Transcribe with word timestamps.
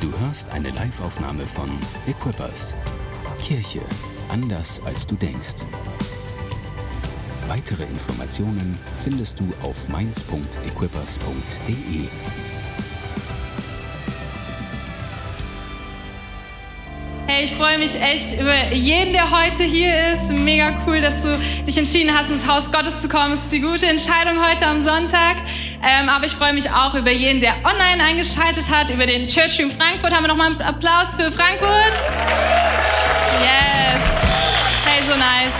Du 0.00 0.12
hörst 0.20 0.48
eine 0.50 0.70
Live-Aufnahme 0.70 1.44
von 1.44 1.68
Equippers. 2.06 2.76
Kirche 3.42 3.80
anders 4.28 4.80
als 4.84 5.08
du 5.08 5.16
denkst. 5.16 5.64
Weitere 7.48 7.82
Informationen 7.82 8.78
findest 9.02 9.40
du 9.40 9.52
auf 9.60 9.88
mainz.equippers.de. 9.88 12.08
Hey, 17.26 17.44
ich 17.44 17.52
freue 17.52 17.78
mich 17.78 18.00
echt 18.00 18.40
über 18.40 18.72
jeden, 18.72 19.12
der 19.12 19.30
heute 19.30 19.64
hier 19.64 20.12
ist. 20.12 20.30
Mega 20.30 20.80
cool, 20.86 21.00
dass 21.00 21.22
du 21.22 21.38
dich 21.66 21.76
entschieden 21.76 22.16
hast, 22.16 22.30
ins 22.30 22.46
Haus 22.46 22.70
Gottes 22.72 23.02
zu 23.02 23.08
kommen. 23.08 23.32
Es 23.32 23.40
ist 23.40 23.52
die 23.52 23.60
gute 23.60 23.86
Entscheidung 23.86 24.42
heute 24.42 24.66
am 24.66 24.80
Sonntag. 24.80 25.36
Ähm, 25.82 26.08
aber 26.08 26.24
ich 26.24 26.32
freue 26.32 26.52
mich 26.52 26.70
auch 26.70 26.94
über 26.94 27.10
jeden, 27.10 27.40
der 27.40 27.54
online 27.64 28.02
eingeschaltet 28.02 28.68
hat, 28.70 28.90
über 28.90 29.06
den 29.06 29.26
Church 29.26 29.52
Stream 29.52 29.70
Frankfurt. 29.70 30.12
Haben 30.12 30.24
wir 30.24 30.28
nochmal 30.28 30.48
einen 30.48 30.62
Applaus 30.62 31.14
für 31.14 31.30
Frankfurt? 31.30 31.94
Yes. 33.40 34.00
Hey, 34.84 35.02
so 35.06 35.16
nice. 35.16 35.54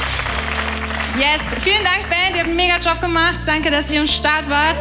Yes. 1.18 1.40
Vielen 1.62 1.84
Dank, 1.84 2.08
Band. 2.08 2.34
Ihr 2.34 2.40
habt 2.40 2.48
einen 2.48 2.56
mega 2.56 2.78
Job 2.78 3.00
gemacht. 3.00 3.40
Danke, 3.46 3.70
dass 3.70 3.90
ihr 3.90 4.00
im 4.00 4.06
Start 4.06 4.48
wart. 4.48 4.78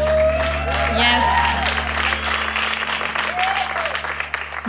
Yes. 0.97 1.47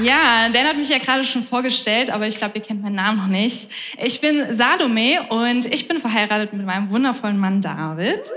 Ja, 0.01 0.49
Dan 0.53 0.67
hat 0.67 0.77
mich 0.77 0.89
ja 0.91 0.99
gerade 0.99 1.25
schon 1.25 1.43
vorgestellt, 1.43 2.11
aber 2.11 2.27
ich 2.27 2.39
glaube, 2.39 2.59
ihr 2.59 2.63
kennt 2.63 2.83
meinen 2.83 2.95
Namen 2.95 3.19
noch 3.19 3.27
nicht. 3.27 3.69
Ich 4.01 4.21
bin 4.21 4.53
Salome 4.53 5.23
und 5.29 5.67
ich 5.67 5.89
bin 5.89 5.99
verheiratet 5.99 6.53
mit 6.53 6.65
meinem 6.65 6.91
wundervollen 6.91 7.37
Mann 7.39 7.61
David. 7.61 8.31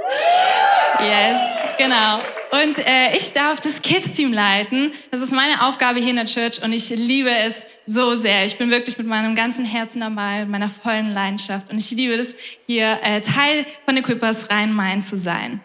Yes, 1.00 1.40
genau. 1.82 2.20
Und 2.52 2.78
äh, 2.86 3.16
ich 3.16 3.34
darf 3.34 3.60
das 3.60 3.82
Kids-Team 3.82 4.34
leiten. 4.34 4.94
Das 5.10 5.22
ist 5.22 5.32
meine 5.32 5.66
Aufgabe 5.66 6.00
hier 6.00 6.10
in 6.10 6.18
der 6.18 6.26
Church 6.26 6.62
und 6.64 6.74
ich 6.74 6.90
liebe 6.90 7.30
es 7.30 7.66
so 7.86 8.14
sehr. 8.14 8.46
Ich 8.46 8.58
bin 8.58 8.70
wirklich 8.70 8.98
mit 8.98 9.08
meinem 9.08 9.36
ganzen 9.36 9.66
Herzen 9.66 10.02
dabei, 10.02 10.42
mit 10.42 10.50
meiner 10.50 10.70
vollen 10.70 11.12
Leidenschaft. 11.12 11.70
Und 11.72 11.78
ich 11.78 11.92
liebe 11.92 12.14
es, 12.14 12.36
hier 12.68 13.00
äh, 13.02 13.22
Teil 13.22 13.66
von 13.86 13.98
Equippers 13.98 14.50
Rhein-Main 14.50 15.02
zu 15.02 15.18
sein. 15.18 15.62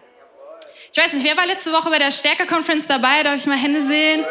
Ich 0.92 0.98
weiß 0.98 1.12
nicht, 1.12 1.26
wer 1.26 1.36
war 1.36 1.46
letzte 1.46 1.72
Woche 1.72 1.90
bei 1.90 1.98
der 1.98 2.10
Stärke-Conference 2.10 2.86
dabei? 2.86 3.22
Darf 3.22 3.36
ich 3.36 3.46
mal 3.46 3.58
Hände 3.58 3.82
sehen? 3.82 4.24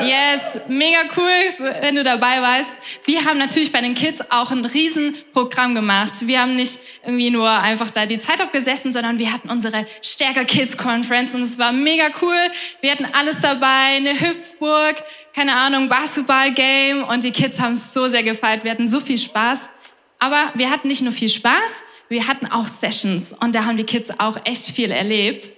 Yes, 0.00 0.60
mega 0.68 1.00
cool, 1.16 1.72
wenn 1.80 1.96
du 1.96 2.02
dabei 2.02 2.40
warst. 2.40 2.78
Wir 3.04 3.24
haben 3.24 3.38
natürlich 3.38 3.72
bei 3.72 3.80
den 3.80 3.94
Kids 3.94 4.20
auch 4.30 4.50
ein 4.50 4.64
Riesenprogramm 4.64 5.74
gemacht. 5.74 6.12
Wir 6.20 6.40
haben 6.40 6.56
nicht 6.56 6.78
irgendwie 7.04 7.30
nur 7.30 7.50
einfach 7.50 7.90
da 7.90 8.06
die 8.06 8.18
Zeit 8.18 8.40
abgesessen, 8.40 8.92
sondern 8.92 9.18
wir 9.18 9.32
hatten 9.32 9.50
unsere 9.50 9.86
Stärker 10.02 10.44
Kids 10.44 10.76
Conference 10.76 11.34
und 11.34 11.42
es 11.42 11.58
war 11.58 11.72
mega 11.72 12.10
cool. 12.22 12.50
Wir 12.80 12.92
hatten 12.92 13.06
alles 13.12 13.40
dabei, 13.40 13.96
eine 13.96 14.18
Hüpfburg, 14.18 15.02
keine 15.34 15.54
Ahnung, 15.54 15.88
Basketball-Game 15.88 17.02
und 17.04 17.24
die 17.24 17.32
Kids 17.32 17.60
haben 17.60 17.72
es 17.72 17.92
so 17.92 18.08
sehr 18.08 18.22
gefeiert. 18.22 18.64
Wir 18.64 18.70
hatten 18.70 18.88
so 18.88 19.00
viel 19.00 19.18
Spaß. 19.18 19.68
Aber 20.20 20.52
wir 20.54 20.70
hatten 20.70 20.88
nicht 20.88 21.02
nur 21.02 21.12
viel 21.12 21.28
Spaß, 21.28 21.84
wir 22.08 22.26
hatten 22.26 22.46
auch 22.46 22.66
Sessions 22.66 23.32
und 23.32 23.54
da 23.54 23.64
haben 23.64 23.76
die 23.76 23.84
Kids 23.84 24.10
auch 24.18 24.36
echt 24.44 24.66
viel 24.66 24.90
erlebt. 24.90 25.52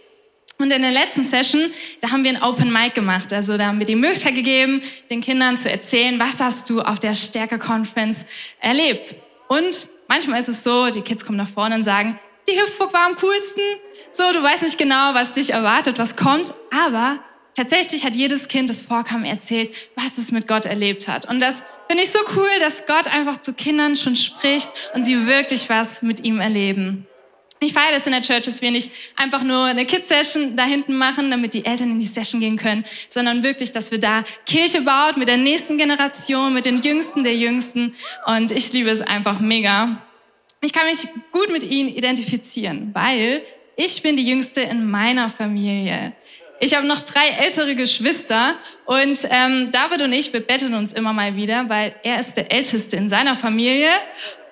Und 0.61 0.71
in 0.71 0.83
der 0.83 0.91
letzten 0.91 1.25
Session, 1.25 1.73
da 2.03 2.11
haben 2.11 2.23
wir 2.23 2.31
ein 2.31 2.43
Open 2.43 2.71
Mic 2.71 2.95
gemacht. 2.95 3.33
Also 3.33 3.57
da 3.57 3.67
haben 3.67 3.79
wir 3.79 3.87
die 3.87 3.97
Möglichkeit 3.97 4.35
gegeben, 4.35 4.83
den 5.09 5.23
Kindern 5.23 5.57
zu 5.57 5.71
erzählen, 5.71 6.21
was 6.21 6.39
hast 6.39 6.69
du 6.69 6.83
auf 6.83 6.99
der 6.99 7.15
Stärke 7.15 7.59
Conference 7.59 8.27
erlebt. 8.61 9.15
Und 9.49 9.89
manchmal 10.07 10.39
ist 10.39 10.49
es 10.49 10.63
so, 10.63 10.91
die 10.91 11.01
Kids 11.01 11.25
kommen 11.25 11.39
nach 11.39 11.49
vorne 11.49 11.77
und 11.77 11.83
sagen, 11.83 12.21
die 12.47 12.61
Hüpfburg 12.61 12.93
war 12.93 13.07
am 13.07 13.17
coolsten. 13.17 13.63
So, 14.13 14.31
du 14.33 14.43
weißt 14.43 14.63
nicht 14.63 14.77
genau, 14.77 15.15
was 15.15 15.33
dich 15.33 15.51
erwartet, 15.51 15.99
was 15.99 16.15
kommt. 16.15 16.53
Aber 16.71 17.19
tatsächlich 17.57 18.05
hat 18.05 18.15
jedes 18.15 18.49
Kind 18.49 18.69
das 18.69 18.83
Vorkommen 18.83 19.25
erzählt, 19.25 19.75
was 19.97 20.19
es 20.19 20.31
mit 20.31 20.47
Gott 20.47 20.67
erlebt 20.67 21.09
hat. 21.09 21.27
Und 21.27 21.41
das 21.41 21.63
finde 21.89 22.05
ich 22.05 22.11
so 22.11 22.19
cool, 22.37 22.51
dass 22.61 22.85
Gott 22.85 23.07
einfach 23.07 23.41
zu 23.41 23.55
Kindern 23.55 23.97
schon 23.97 24.15
spricht 24.15 24.69
und 24.93 25.05
sie 25.05 25.27
wirklich 25.27 25.71
was 25.71 26.03
mit 26.03 26.23
ihm 26.23 26.39
erleben. 26.39 27.07
Ich 27.63 27.75
feiere 27.75 27.93
das 27.93 28.07
in 28.07 28.13
der 28.13 28.23
Church, 28.23 28.43
dass 28.43 28.63
wir 28.63 28.71
nicht 28.71 28.91
einfach 29.17 29.43
nur 29.43 29.65
eine 29.65 29.85
Kids-Session 29.85 30.57
da 30.57 30.65
hinten 30.65 30.97
machen, 30.97 31.31
damit 31.31 31.53
die 31.53 31.67
Eltern 31.67 31.91
in 31.91 32.01
die 32.01 32.07
Session 32.07 32.41
gehen 32.41 32.57
können, 32.57 32.87
sondern 33.11 33.43
wirklich, 33.43 33.71
dass 33.71 33.91
wir 33.91 34.01
da 34.01 34.25
Kirche 34.47 34.81
baut 34.81 35.19
mit 35.19 35.29
der 35.29 35.37
nächsten 35.37 35.77
Generation, 35.77 36.55
mit 36.55 36.65
den 36.65 36.81
Jüngsten 36.81 37.23
der 37.23 37.37
Jüngsten. 37.37 37.95
Und 38.25 38.51
ich 38.51 38.73
liebe 38.73 38.89
es 38.89 39.03
einfach 39.03 39.41
mega. 39.41 40.01
Ich 40.63 40.73
kann 40.73 40.87
mich 40.87 41.07
gut 41.33 41.53
mit 41.53 41.63
ihnen 41.63 41.91
identifizieren, 41.91 42.93
weil 42.95 43.43
ich 43.77 44.01
bin 44.01 44.17
die 44.17 44.27
Jüngste 44.27 44.63
in 44.63 44.91
meiner 44.91 45.29
Familie. 45.29 46.15
Ich 46.63 46.75
habe 46.75 46.87
noch 46.87 47.01
drei 47.01 47.29
ältere 47.29 47.75
Geschwister 47.75 48.55
und 48.85 49.19
ähm, 49.31 49.71
David 49.71 50.03
und 50.03 50.13
ich, 50.13 50.33
wir 50.33 50.41
betteln 50.41 50.75
uns 50.75 50.93
immer 50.93 51.15
mal 51.15 51.37
wieder, 51.37 51.69
weil 51.69 51.95
er 52.03 52.21
ist 52.21 52.35
der 52.35 52.53
Älteste 52.53 52.97
in 52.97 53.09
seiner 53.09 53.37
Familie 53.37 53.89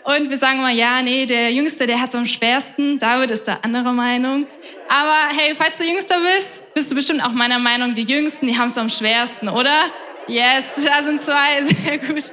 und 0.09 0.31
wir 0.31 0.39
sagen 0.39 0.61
immer, 0.61 0.71
ja, 0.71 1.03
nee, 1.03 1.27
der 1.27 1.53
Jüngste, 1.53 1.87
der 1.87 2.01
hat 2.01 2.09
es 2.09 2.15
am 2.15 2.25
schwersten. 2.25 2.99
David 2.99 3.31
ist 3.31 3.47
da 3.47 3.59
anderer 3.61 3.93
Meinung. 3.93 4.47
Aber 4.89 5.37
hey, 5.37 5.55
falls 5.55 5.77
du 5.77 5.85
Jüngster 5.85 6.17
bist, 6.19 6.63
bist 6.73 6.91
du 6.91 6.95
bestimmt 6.95 7.23
auch 7.23 7.33
meiner 7.33 7.59
Meinung, 7.59 7.93
die 7.93 8.05
Jüngsten, 8.05 8.47
die 8.47 8.57
haben 8.57 8.71
es 8.71 8.79
am 8.79 8.89
schwersten, 8.89 9.51
oder? 9.51 9.75
Yes, 10.27 10.77
da 10.83 11.03
sind 11.03 11.21
zwei, 11.21 11.61
sehr 11.85 11.99
gut. 11.99 12.33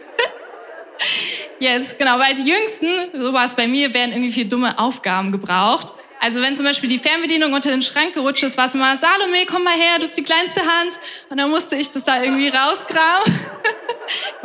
Yes, 1.59 1.97
genau, 1.97 2.17
weil 2.17 2.33
die 2.35 2.49
Jüngsten, 2.49 2.87
so 3.21 3.33
war 3.33 3.43
es 3.43 3.55
bei 3.55 3.67
mir, 3.67 3.93
werden 3.93 4.13
irgendwie 4.13 4.31
für 4.31 4.45
dumme 4.45 4.79
Aufgaben 4.79 5.33
gebraucht. 5.33 5.93
Also 6.21 6.41
wenn 6.41 6.55
zum 6.55 6.65
Beispiel 6.65 6.89
die 6.89 6.97
Fernbedienung 6.97 7.51
unter 7.51 7.71
den 7.71 7.81
Schrank 7.81 8.13
gerutscht 8.13 8.43
ist, 8.43 8.57
war 8.57 8.67
es 8.67 8.75
immer, 8.75 8.95
Salome, 8.95 9.45
komm 9.45 9.65
mal 9.65 9.75
her, 9.75 9.97
du 9.97 10.03
hast 10.03 10.17
die 10.17 10.23
kleinste 10.23 10.61
Hand. 10.61 10.97
Und 11.29 11.37
dann 11.37 11.49
musste 11.49 11.75
ich 11.75 11.91
das 11.91 12.05
da 12.05 12.23
irgendwie 12.23 12.47
rauskramen. 12.47 13.25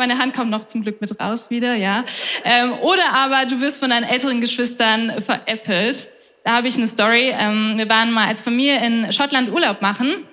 Meine 0.01 0.17
Hand 0.17 0.33
kommt 0.33 0.51
noch 0.51 0.65
zum 0.65 0.81
Glück 0.81 1.03
mit 1.03 1.21
raus 1.21 1.51
wieder, 1.51 1.75
ja. 1.75 2.07
Ähm, 2.43 2.73
oder 2.81 3.13
aber 3.13 3.45
du 3.45 3.61
wirst 3.61 3.81
von 3.81 3.91
deinen 3.91 4.05
älteren 4.05 4.41
Geschwistern 4.41 5.21
veräppelt. 5.21 6.09
Da 6.43 6.53
habe 6.53 6.69
ich 6.69 6.77
eine 6.79 6.87
Story. 6.87 7.35
Ähm, 7.39 7.75
wir 7.77 7.87
waren 7.91 8.11
mal 8.11 8.27
als 8.27 8.41
Familie 8.41 8.83
in 8.83 9.13
Schottland 9.13 9.53
Urlaub 9.53 9.83
machen. 9.83 10.25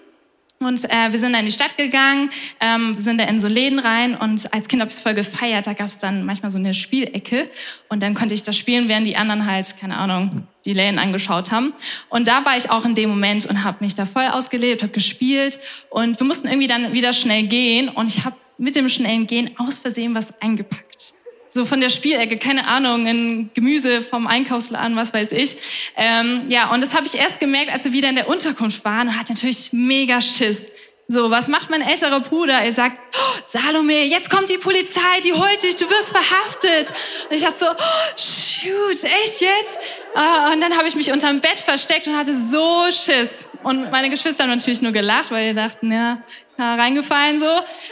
Und 0.60 0.86
äh, 0.86 1.12
wir 1.12 1.20
sind 1.20 1.34
da 1.34 1.40
in 1.40 1.46
die 1.46 1.52
Stadt 1.52 1.76
gegangen, 1.76 2.30
ähm, 2.62 2.96
sind 2.98 3.20
da 3.20 3.26
in 3.26 3.40
so 3.40 3.50
Läden 3.50 3.78
rein 3.78 4.16
und 4.16 4.52
als 4.54 4.70
Kind 4.70 4.82
habe 4.82 4.90
ich 4.90 4.96
es 4.96 5.04
voll 5.04 5.14
gefeiert. 5.14 5.68
Da 5.68 5.74
gab 5.74 5.88
es 5.88 5.98
dann 6.00 6.26
manchmal 6.26 6.50
so 6.50 6.58
eine 6.58 6.74
Spielecke 6.74 7.50
und 7.90 8.02
dann 8.02 8.14
konnte 8.16 8.34
ich 8.34 8.44
das 8.44 8.58
spielen, 8.58 8.88
während 8.88 9.06
die 9.06 9.18
anderen 9.18 9.46
halt, 9.46 9.78
keine 9.80 9.98
Ahnung, 9.98 10.48
die 10.66 10.74
Läden 10.74 10.98
angeschaut 10.98 11.52
haben. 11.52 11.74
Und 12.10 12.28
da 12.28 12.44
war 12.46 12.56
ich 12.58 12.72
auch 12.72 12.86
in 12.86 12.96
dem 12.96 13.10
Moment 13.10 13.46
und 13.46 13.66
habe 13.66 13.84
mich 13.84 13.96
da 13.96 14.06
voll 14.06 14.28
ausgelebt, 14.28 14.82
habe 14.82 14.94
gespielt 14.94 15.60
und 15.90 16.20
wir 16.20 16.26
mussten 16.26 16.48
irgendwie 16.48 16.68
dann 16.68 16.94
wieder 16.94 17.12
schnell 17.12 17.44
gehen 17.44 17.90
und 17.90 18.08
ich 18.08 18.24
habe 18.26 18.38
mit 18.58 18.76
dem 18.76 18.90
schnellen 18.90 19.28
Gehen 19.28 19.52
aus 19.58 19.80
Versehen 19.80 20.16
was 20.16 20.34
eingepackt. 20.42 21.14
So 21.50 21.66
von 21.66 21.80
der 21.80 21.90
Spielecke, 21.90 22.38
keine 22.38 22.68
Ahnung, 22.68 23.08
ein 23.08 23.50
Gemüse 23.54 24.02
vom 24.02 24.28
Einkaufsladen, 24.28 24.96
was 24.96 25.14
weiß 25.14 25.32
ich. 25.32 25.56
Ähm, 25.96 26.44
ja, 26.50 26.72
und 26.74 26.82
das 26.82 26.94
habe 26.94 27.06
ich 27.06 27.16
erst 27.16 27.40
gemerkt, 27.40 27.72
als 27.72 27.86
wir 27.86 27.94
wieder 27.94 28.10
in 28.10 28.16
der 28.16 28.30
Unterkunft 28.30 28.84
waren 28.84 29.08
und 29.08 29.18
hatte 29.18 29.34
natürlich 29.34 29.72
mega 29.72 30.20
Schiss. 30.20 30.70
So, 31.10 31.32
was 31.32 31.48
macht 31.48 31.70
mein 31.70 31.82
älterer 31.82 32.20
Bruder? 32.20 32.56
Er 32.56 32.72
sagt, 32.74 33.00
oh, 33.16 33.40
Salome, 33.46 34.04
jetzt 34.04 34.30
kommt 34.30 34.50
die 34.50 34.58
Polizei, 34.58 35.22
die 35.24 35.32
holt 35.32 35.64
dich, 35.64 35.78
du 35.78 35.90
wirst 35.90 36.10
verhaftet. 36.10 36.94
Und 37.30 37.36
ich 37.36 37.46
hatte 37.46 37.58
so, 37.60 37.66
oh, 37.66 38.18
shoot, 38.18 39.04
echt 39.06 39.40
jetzt? 39.40 39.78
Uh, 40.14 40.52
und 40.52 40.60
dann 40.60 40.76
habe 40.76 40.90
ich 40.90 40.96
mich 40.96 41.14
unterm 41.14 41.40
Bett 41.40 41.60
versteckt 41.60 42.08
und 42.08 42.18
hatte 42.18 42.34
so 42.34 42.88
Schiss. 42.92 43.48
Und 43.64 43.90
meine 43.90 44.10
Geschwister 44.10 44.44
haben 44.44 44.50
natürlich 44.50 44.82
nur 44.82 44.92
gelacht, 44.92 45.32
weil 45.32 45.50
die 45.50 45.56
dachten, 45.56 45.94
ja, 45.94 46.22
reingefallen 46.64 47.40
so. 47.40 47.46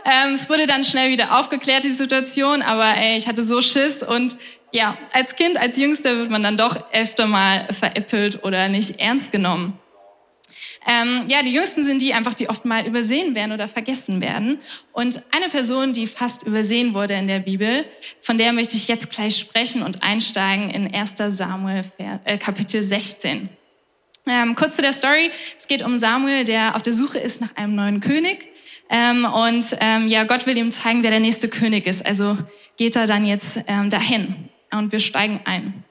Ähm, 0.06 0.34
es 0.34 0.50
wurde 0.50 0.66
dann 0.66 0.84
schnell 0.84 1.12
wieder 1.12 1.40
aufgeklärt, 1.40 1.84
die 1.84 1.90
Situation, 1.90 2.62
aber 2.62 2.96
ey, 2.98 3.18
ich 3.18 3.28
hatte 3.28 3.44
so 3.44 3.62
Schiss 3.62 4.03
und 4.03 4.38
ja, 4.72 4.98
als 5.14 5.36
Kind, 5.36 5.58
als 5.58 5.78
Jüngster 5.78 6.18
wird 6.18 6.30
man 6.30 6.44
dann 6.44 6.58
doch 6.58 6.92
öfter 6.92 7.28
mal 7.28 7.68
veräppelt 7.74 8.44
oder 8.44 8.68
nicht 8.68 9.00
ernst 9.00 9.31
genommen. 9.31 9.80
Ähm, 10.88 11.24
ja, 11.28 11.42
die 11.42 11.52
Jüngsten 11.52 11.84
sind 11.84 12.02
die 12.02 12.14
einfach, 12.14 12.36
die 12.36 12.48
oft 12.48 12.64
mal 12.64 12.86
übersehen 12.86 13.34
werden 13.34 13.54
oder 13.54 13.68
vergessen 13.68 14.22
werden. 14.22 14.60
Und 14.92 15.24
eine 15.31 15.50
Person, 15.50 15.94
die 15.94 16.06
fast 16.06 16.45
übersehen 16.45 16.94
wurde 16.94 17.16
in 17.16 17.28
der 17.28 17.39
Bibel, 17.39 17.86
von 18.22 18.38
der 18.38 18.54
möchte 18.54 18.75
ich 18.75 18.88
jetzt 18.88 19.10
gleich 19.10 19.38
sprechen 19.38 19.81
und 19.81 20.04
einsteigen 20.04 20.69
in 20.69 20.94
1. 20.94 21.16
Samuel 21.30 21.84
äh, 22.24 22.38
Kapitel 22.38 22.84
16. 22.84 23.50
Ähm, 24.28 24.56
kurz 24.56 24.75
zu 24.75 24.81
der 24.81 24.94
Story. 24.94 25.31
Es 25.57 25.68
geht 25.68 25.81
um 25.81 25.98
Samuel, 25.98 26.44
der 26.44 26.75
auf 26.75 26.84
der 26.84 26.94
Suche 26.94 27.18
ist 27.18 27.42
nach 27.42 27.56
einem 27.56 27.75
neuen 27.75 28.00
König. 28.00 28.48
Ähm, 28.90 29.26
und 29.26 29.66
ähm, 29.80 30.08
ja, 30.08 30.24
Gott 30.26 30.46
will 30.46 30.58
ihm 30.58 30.72
zeigen, 30.72 31.04
wer 31.04 31.12
der 31.12 31.20
nächste 31.20 31.50
König 31.50 31.88
ist. 31.88 32.06
Also 32.06 32.38
geht 32.78 32.96
er 32.96 33.08
dann 33.08 33.26
jetzt 33.26 33.60
ähm, 33.68 33.90
dahin. 33.90 34.50
Und 34.72 34.92
wir 34.92 35.00
steigen 35.00 35.40
ein. 35.46 35.84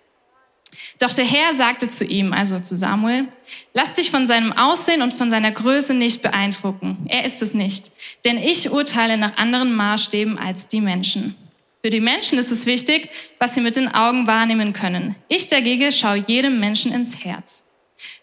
Doch 0.99 1.13
der 1.13 1.25
Herr 1.25 1.55
sagte 1.55 1.89
zu 1.89 2.05
ihm, 2.05 2.33
also 2.33 2.61
zu 2.61 2.77
Samuel, 2.77 3.27
lass 3.73 3.95
dich 3.95 4.11
von 4.11 4.27
seinem 4.27 4.53
Aussehen 4.53 5.03
und 5.03 5.13
von 5.13 5.31
seiner 5.31 5.51
Größe 5.51 5.95
nicht 5.95 6.23
beeindrucken. 6.23 7.07
Er 7.09 7.25
ist 7.25 7.43
es 7.43 7.55
nicht. 7.55 7.93
Denn 8.25 8.39
ich 8.39 8.71
urteile 8.71 9.17
nach 9.17 9.37
anderen 9.37 9.75
Maßstäben 9.75 10.39
als 10.39 10.69
die 10.69 10.81
Menschen. 10.81 11.37
Für 11.83 11.91
die 11.91 12.01
Menschen 12.01 12.39
ist 12.39 12.51
es 12.51 12.65
wichtig, 12.65 13.11
was 13.39 13.55
sie 13.55 13.61
mit 13.61 13.77
den 13.77 13.93
Augen 13.93 14.27
wahrnehmen 14.27 14.73
können. 14.73 15.17
Ich 15.29 15.49
dagegen 15.49 15.93
schaue 15.93 16.25
jedem 16.27 16.59
Menschen 16.59 16.93
ins 16.93 17.25
Herz. 17.25 17.67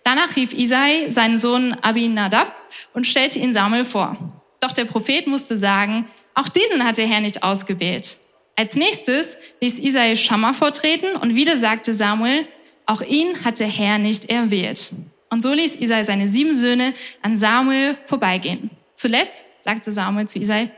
Danach 0.04 0.36
rief 0.36 0.54
Isai 0.54 1.10
seinen 1.10 1.38
Sohn 1.38 1.74
Abinadab 1.74 2.56
und 2.94 3.06
stellte 3.06 3.40
ihn 3.40 3.54
Samuel 3.54 3.86
vor. 3.86 4.41
Doch 4.62 4.72
der 4.72 4.86
Prophet 4.86 5.28
musste 5.28 5.58
sagen, 5.58 6.08
auch 6.34 6.48
diesen 6.48 6.86
hat 6.86 6.98
der 6.98 7.08
Herr 7.08 7.20
nicht 7.20 7.44
ausgewählt. 7.44 8.18
Als 8.56 8.76
nächstes 8.76 9.38
ließ 9.60 9.80
Isai 9.80 10.16
Schammer 10.16 10.54
vortreten 10.54 11.16
und 11.16 11.36
wieder 11.36 11.58
sagte 11.58 11.94
Samuel, 11.94 12.48
auch 12.86 13.02
ihn 13.02 13.44
hat 13.44 13.60
der 13.60 13.68
Herr 13.68 13.98
nicht 13.98 14.30
erwählt. 14.30 14.94
Und 15.30 15.42
so 15.42 15.52
ließ 15.52 15.78
Isai 15.78 16.04
seine 16.04 16.28
sieben 16.28 16.54
Söhne 16.54 16.94
an 17.22 17.36
Samuel 17.36 17.98
vorbeigehen. 18.06 18.70
Zuletzt 18.94 19.46
sagte 19.60 19.92
Samuel 19.92 20.28
zu 20.28 20.40
Isai, 20.40 20.70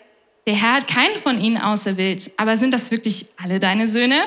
der 0.48 0.56
Herr 0.56 0.76
hat 0.76 0.88
keinen 0.88 1.16
von 1.22 1.42
ihnen 1.42 1.58
auserwählt, 1.58 2.32
aber 2.38 2.56
sind 2.56 2.74
das 2.74 2.92
wirklich 2.92 3.28
alle 3.42 3.60
deine 3.60 3.88
Söhne? 3.88 4.20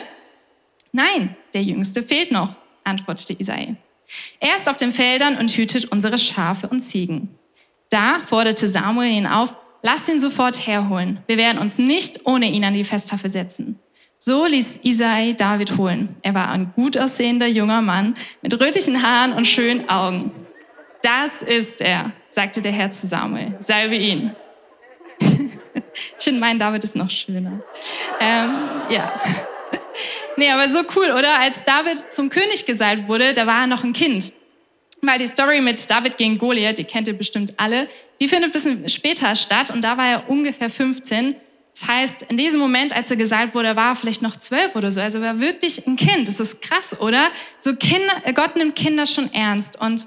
Nein, 0.93 1.37
der 1.55 1.63
jüngste 1.63 2.03
fehlt 2.03 2.31
noch, 2.31 2.55
antwortete 2.85 3.35
Isai. 3.39 3.77
Er 4.41 4.57
ist 4.57 4.69
auf 4.69 4.77
den 4.77 4.93
Feldern 4.93 5.37
und 5.37 5.51
hütet 5.51 5.87
unsere 5.87 6.19
Schafe 6.19 6.69
und 6.69 6.81
Ziegen. 6.81 7.31
Da 7.91 8.21
forderte 8.25 8.69
Samuel 8.69 9.11
ihn 9.13 9.27
auf, 9.27 9.57
lass 9.83 10.09
ihn 10.09 10.19
sofort 10.19 10.67
herholen. 10.67 11.21
Wir 11.27 11.37
werden 11.37 11.59
uns 11.59 11.79
nicht 11.79 12.27
ohne 12.27 12.47
ihn 12.47 12.65
an 12.65 12.75
die 12.75 12.85
Festtafel 12.85 13.31
setzen. 13.31 13.79
So 14.19 14.47
ließ 14.47 14.81
Isai 14.83 15.35
David 15.35 15.77
holen. 15.77 16.17
Er 16.23 16.35
war 16.35 16.51
ein 16.51 16.73
gut 16.75 16.97
aussehender 16.97 17.47
junger 17.47 17.83
Mann 17.83 18.17
mit 18.43 18.59
rötlichen 18.59 19.03
Haaren 19.03 19.33
und 19.33 19.47
schönen 19.47 19.89
Augen. 19.89 20.33
Das 21.03 21.43
ist 21.43 21.81
er, 21.81 22.13
sagte 22.31 22.63
der 22.63 22.73
Herr 22.73 22.91
zu 22.91 23.07
Samuel. 23.07 23.55
Salbe 23.61 23.95
ihn. 23.95 24.35
ich 25.21 26.25
finde, 26.25 26.41
mein 26.41 26.59
David 26.59 26.83
ist 26.83 26.97
noch 26.97 27.11
schöner. 27.11 27.61
Ähm, 28.21 28.59
ja. 28.91 29.13
Nee, 30.39 30.51
aber 30.51 30.69
so 30.69 30.81
cool, 30.95 31.13
oder? 31.13 31.39
Als 31.39 31.65
David 31.65 32.13
zum 32.13 32.29
König 32.29 32.67
gesalbt 32.67 33.09
wurde, 33.09 33.33
da 33.33 33.47
war 33.47 33.63
er 33.63 33.67
noch 33.67 33.85
ein 33.85 33.95
Kind. 33.95 34.35
Weil 35.03 35.19
die 35.19 35.27
Story 35.27 35.61
mit 35.61 35.89
David 35.91 36.17
gegen 36.17 36.39
Goliath, 36.39 36.79
die 36.79 36.85
kennt 36.85 37.07
ihr 37.09 37.15
bestimmt 37.15 37.55
alle, 37.59 37.89
die 38.21 38.29
findet 38.29 38.51
ein 38.51 38.53
bisschen 38.53 38.89
später 38.89 39.37
statt 39.37 39.71
und 39.71 39.83
da 39.83 39.97
war 39.97 40.09
er 40.09 40.31
ungefähr 40.31 40.71
15. 40.71 41.37
Das 41.79 41.87
heißt, 41.87 42.23
in 42.31 42.39
diesem 42.39 42.59
Moment, 42.59 42.97
als 42.97 43.11
er 43.11 43.17
gesalbt 43.17 43.55
wurde, 43.55 43.77
war 43.77 43.91
er 43.93 43.97
vielleicht 43.97 44.23
noch 44.23 44.37
zwölf 44.37 44.75
oder 44.75 44.91
so. 44.91 45.01
Also 45.03 45.19
er 45.19 45.25
war 45.25 45.41
wirklich 45.41 45.87
ein 45.87 45.97
Kind. 45.97 46.27
Das 46.27 46.41
ist 46.41 46.63
krass, 46.63 46.99
oder? 46.99 47.29
So 47.61 47.77
Kinder, 47.77 48.15
Gott 48.35 48.57
nimmt 48.57 48.75
Kinder 48.77 49.05
schon 49.05 49.31
ernst. 49.35 49.79
Und 49.79 50.07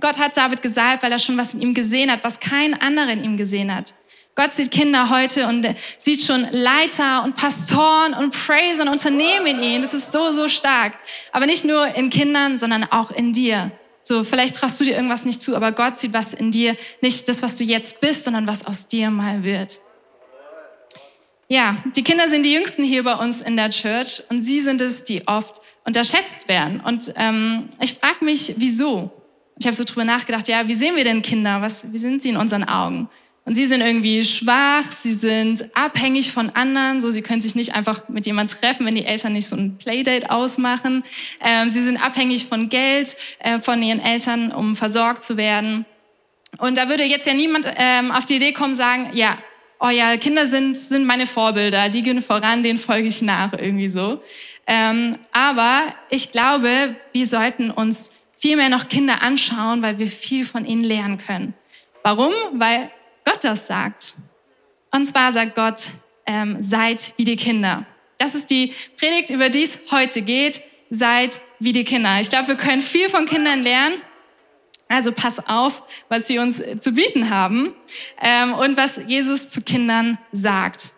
Gott 0.00 0.18
hat 0.18 0.36
David 0.36 0.62
gesalbt, 0.62 1.04
weil 1.04 1.12
er 1.12 1.20
schon 1.20 1.36
was 1.36 1.54
in 1.54 1.60
ihm 1.60 1.74
gesehen 1.74 2.10
hat, 2.10 2.24
was 2.24 2.40
kein 2.40 2.74
anderer 2.80 3.10
in 3.10 3.22
ihm 3.22 3.36
gesehen 3.36 3.72
hat. 3.72 3.94
Gott 4.34 4.52
sieht 4.52 4.70
Kinder 4.70 5.10
heute 5.10 5.46
und 5.46 5.66
sieht 5.98 6.22
schon 6.22 6.46
Leiter 6.50 7.22
und 7.24 7.36
Pastoren 7.36 8.14
und 8.14 8.30
Praiser 8.30 8.82
und 8.82 8.88
Unternehmen 8.88 9.46
in 9.46 9.62
ihnen. 9.62 9.82
Das 9.82 9.94
ist 9.94 10.10
so, 10.10 10.32
so 10.32 10.48
stark. 10.48 10.94
Aber 11.30 11.46
nicht 11.46 11.64
nur 11.64 11.94
in 11.94 12.10
Kindern, 12.10 12.56
sondern 12.56 12.84
auch 12.84 13.10
in 13.10 13.32
dir. 13.32 13.70
So, 14.10 14.24
vielleicht 14.24 14.56
traust 14.56 14.80
du 14.80 14.84
dir 14.84 14.96
irgendwas 14.96 15.24
nicht 15.24 15.40
zu, 15.40 15.54
aber 15.54 15.70
Gott 15.70 15.96
sieht 15.96 16.12
was 16.12 16.34
in 16.34 16.50
dir. 16.50 16.76
Nicht 17.00 17.28
das, 17.28 17.42
was 17.42 17.56
du 17.56 17.62
jetzt 17.62 18.00
bist, 18.00 18.24
sondern 18.24 18.44
was 18.48 18.66
aus 18.66 18.88
dir 18.88 19.08
mal 19.08 19.44
wird. 19.44 19.78
Ja, 21.46 21.76
die 21.94 22.02
Kinder 22.02 22.26
sind 22.26 22.42
die 22.42 22.52
Jüngsten 22.52 22.82
hier 22.82 23.04
bei 23.04 23.14
uns 23.14 23.40
in 23.40 23.56
der 23.56 23.70
Church 23.70 24.24
und 24.28 24.42
sie 24.42 24.62
sind 24.62 24.80
es, 24.80 25.04
die 25.04 25.28
oft 25.28 25.60
unterschätzt 25.84 26.48
werden. 26.48 26.80
Und 26.80 27.12
ähm, 27.14 27.68
ich 27.80 27.94
frage 27.94 28.24
mich, 28.24 28.54
wieso? 28.56 29.12
Ich 29.60 29.66
habe 29.66 29.76
so 29.76 29.84
drüber 29.84 30.04
nachgedacht, 30.04 30.48
ja, 30.48 30.66
wie 30.66 30.74
sehen 30.74 30.96
wir 30.96 31.04
denn 31.04 31.22
Kinder? 31.22 31.62
Was, 31.62 31.92
wie 31.92 31.98
sind 31.98 32.20
sie 32.20 32.30
in 32.30 32.36
unseren 32.36 32.64
Augen? 32.64 33.08
Und 33.50 33.56
sie 33.56 33.66
sind 33.66 33.80
irgendwie 33.80 34.22
schwach, 34.22 34.86
sie 34.92 35.12
sind 35.12 35.70
abhängig 35.74 36.30
von 36.30 36.50
anderen, 36.50 37.00
so 37.00 37.10
sie 37.10 37.20
können 37.20 37.40
sich 37.40 37.56
nicht 37.56 37.74
einfach 37.74 38.08
mit 38.08 38.24
jemand 38.24 38.52
treffen, 38.52 38.86
wenn 38.86 38.94
die 38.94 39.04
Eltern 39.04 39.32
nicht 39.32 39.48
so 39.48 39.56
ein 39.56 39.76
Playdate 39.76 40.30
ausmachen. 40.30 41.02
Ähm, 41.40 41.68
sie 41.68 41.80
sind 41.80 41.96
abhängig 41.96 42.46
von 42.46 42.68
Geld 42.68 43.16
äh, 43.40 43.58
von 43.58 43.82
ihren 43.82 43.98
Eltern, 43.98 44.52
um 44.52 44.76
versorgt 44.76 45.24
zu 45.24 45.36
werden. 45.36 45.84
Und 46.58 46.78
da 46.78 46.88
würde 46.88 47.02
jetzt 47.02 47.26
ja 47.26 47.34
niemand 47.34 47.66
ähm, 47.74 48.12
auf 48.12 48.24
die 48.24 48.36
Idee 48.36 48.52
kommen, 48.52 48.76
sagen, 48.76 49.10
ja, 49.14 49.36
oh 49.80 49.88
ja, 49.88 50.16
Kinder 50.16 50.46
sind, 50.46 50.78
sind 50.78 51.04
meine 51.04 51.26
Vorbilder, 51.26 51.88
die 51.88 52.04
gehen 52.04 52.22
voran, 52.22 52.62
denen 52.62 52.78
folge 52.78 53.08
ich 53.08 53.20
nach, 53.20 53.52
irgendwie 53.52 53.88
so. 53.88 54.22
Ähm, 54.68 55.16
aber 55.32 55.92
ich 56.08 56.30
glaube, 56.30 56.94
wir 57.10 57.26
sollten 57.26 57.72
uns 57.72 58.12
viel 58.38 58.54
mehr 58.54 58.68
noch 58.68 58.88
Kinder 58.88 59.22
anschauen, 59.22 59.82
weil 59.82 59.98
wir 59.98 60.06
viel 60.06 60.44
von 60.44 60.64
ihnen 60.64 60.84
lernen 60.84 61.18
können. 61.18 61.54
Warum? 62.04 62.32
Weil 62.52 62.92
Gott 63.24 63.42
das 63.42 63.66
sagt. 63.66 64.14
Und 64.90 65.06
zwar 65.06 65.32
sagt 65.32 65.54
Gott, 65.54 65.88
ähm, 66.26 66.62
seid 66.62 67.12
wie 67.16 67.24
die 67.24 67.36
Kinder. 67.36 67.86
Das 68.18 68.34
ist 68.34 68.50
die 68.50 68.74
Predigt, 68.98 69.30
über 69.30 69.48
die 69.48 69.64
es 69.64 69.78
heute 69.90 70.22
geht. 70.22 70.62
Seid 70.90 71.40
wie 71.60 71.72
die 71.72 71.84
Kinder. 71.84 72.20
Ich 72.20 72.30
glaube, 72.30 72.48
wir 72.48 72.56
können 72.56 72.82
viel 72.82 73.08
von 73.08 73.26
Kindern 73.26 73.62
lernen. 73.62 73.96
Also 74.88 75.12
pass 75.12 75.38
auf, 75.46 75.84
was 76.08 76.26
sie 76.26 76.40
uns 76.40 76.60
zu 76.80 76.92
bieten 76.92 77.30
haben 77.30 77.72
ähm, 78.20 78.52
und 78.54 78.76
was 78.76 79.00
Jesus 79.06 79.48
zu 79.48 79.62
Kindern 79.62 80.18
sagt. 80.32 80.92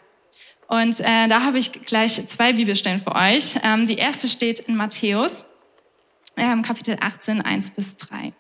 Und 0.67 0.99
äh, 1.01 1.29
da 1.29 1.43
habe 1.43 1.59
ich 1.59 1.73
gleich 1.73 2.27
zwei 2.27 2.55
Bibelstellen 2.55 3.01
für 3.01 3.15
euch. 3.15 3.57
Ähm, 3.63 3.87
die 3.87 3.97
erste 3.97 4.29
steht 4.29 4.61
in 4.61 4.77
Matthäus, 4.77 5.45
ähm, 6.39 6.63
Kapitel 6.63 6.97
18, 6.99 7.43
1 7.43 7.71
bis 7.73 7.95
3. 7.99 8.33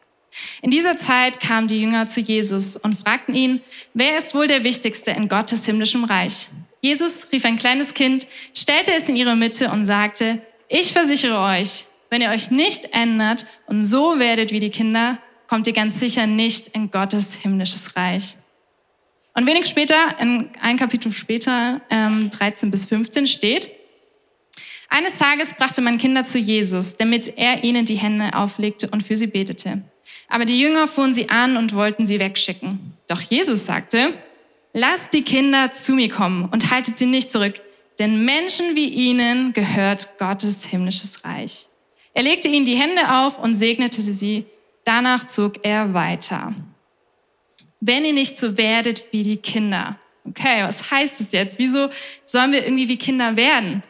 In 0.62 0.70
dieser 0.70 0.96
Zeit 0.96 1.40
kamen 1.40 1.69
die 1.69 1.81
Jünger 1.81 2.06
zu 2.06 2.20
Jesus 2.20 2.76
und 2.76 2.99
fragten 2.99 3.34
ihn, 3.34 3.61
wer 3.94 4.17
ist 4.17 4.34
wohl 4.34 4.46
der 4.46 4.64
Wichtigste 4.64 5.11
in 5.11 5.29
Gottes 5.29 5.67
himmlischem 5.67 6.05
Reich? 6.05 6.49
Jesus 6.81 7.29
rief 7.31 7.44
ein 7.44 7.58
kleines 7.58 7.94
Kind, 7.94 8.26
stellte 8.56 8.93
es 8.93 9.08
in 9.08 9.17
ihre 9.17 9.37
Mitte 9.37 9.70
und 9.70 9.84
sagte, 9.84 10.40
ich 10.69 10.93
versichere 10.93 11.38
euch, 11.38 11.84
wenn 12.11 12.23
ihr 12.23 12.31
euch 12.31 12.50
nicht 12.50 12.88
ändert 12.93 13.46
und 13.67 13.84
so 13.84 14.19
werdet 14.19 14.52
wie 14.52 14.61
die 14.61 14.70
Kinder, 14.70 15.19
kommt 15.46 15.67
ihr 15.67 15.73
ganz 15.73 16.00
sicher 16.00 16.26
nicht 16.26 16.69
in 16.69 16.90
Gottes 16.90 17.34
himmlisches 17.34 17.94
Reich. 17.96 18.37
Und 19.34 19.46
wenig 19.46 19.67
später, 19.67 20.19
in 20.20 20.50
ein 20.61 20.76
Kapitel 20.76 21.12
später, 21.12 21.81
ähm, 21.90 22.31
13 22.31 22.70
bis 22.70 22.84
15 22.84 23.26
steht, 23.26 23.70
eines 24.88 25.17
Tages 25.17 25.55
brachte 25.55 25.81
man 25.81 25.96
Kinder 25.96 26.23
zu 26.25 26.38
Jesus, 26.38 26.96
damit 26.96 27.38
er 27.38 27.64
ihnen 27.64 27.87
die 27.87 27.94
Hände 27.94 28.34
auflegte 28.34 28.90
und 28.90 29.02
für 29.02 29.17
sie 29.17 29.26
betete. 29.26 29.82
Aber 30.32 30.46
die 30.46 30.58
Jünger 30.58 30.88
fuhren 30.88 31.12
sie 31.12 31.29
an 31.29 31.58
und 31.58 31.75
wollten 31.75 32.06
sie 32.06 32.19
wegschicken. 32.19 32.94
Doch 33.06 33.20
Jesus 33.20 33.67
sagte, 33.67 34.14
lasst 34.73 35.12
die 35.12 35.25
Kinder 35.25 35.73
zu 35.73 35.93
mir 35.93 36.08
kommen 36.08 36.49
und 36.50 36.70
haltet 36.70 36.96
sie 36.96 37.05
nicht 37.05 37.31
zurück, 37.31 37.61
denn 37.99 38.25
Menschen 38.25 38.75
wie 38.75 38.88
ihnen 38.88 39.52
gehört 39.52 40.19
Gottes 40.19 40.64
himmlisches 40.64 41.23
Reich. 41.26 41.67
Er 42.14 42.23
legte 42.23 42.49
ihnen 42.49 42.64
die 42.64 42.76
Hände 42.76 43.12
auf 43.12 43.38
und 43.38 43.52
segnete 43.52 44.00
sie. 44.00 44.46
Danach 44.84 45.26
zog 45.26 45.67
er 45.67 45.93
weiter. 45.93 46.55
Wenn 47.81 48.06
ihr 48.06 48.14
nicht 48.14 48.38
so 48.38 48.56
werdet 48.56 49.12
wie 49.12 49.25
die 49.25 49.36
Kinder. 49.36 49.98
Okay, 50.27 50.62
was 50.62 50.91
heißt 50.91 51.20
das 51.20 51.32
jetzt? 51.32 51.58
Wieso 51.58 51.91
sollen 52.24 52.53
wir 52.53 52.65
irgendwie 52.65 52.89
wie 52.89 52.96
Kinder 52.96 53.36
werden? 53.36 53.82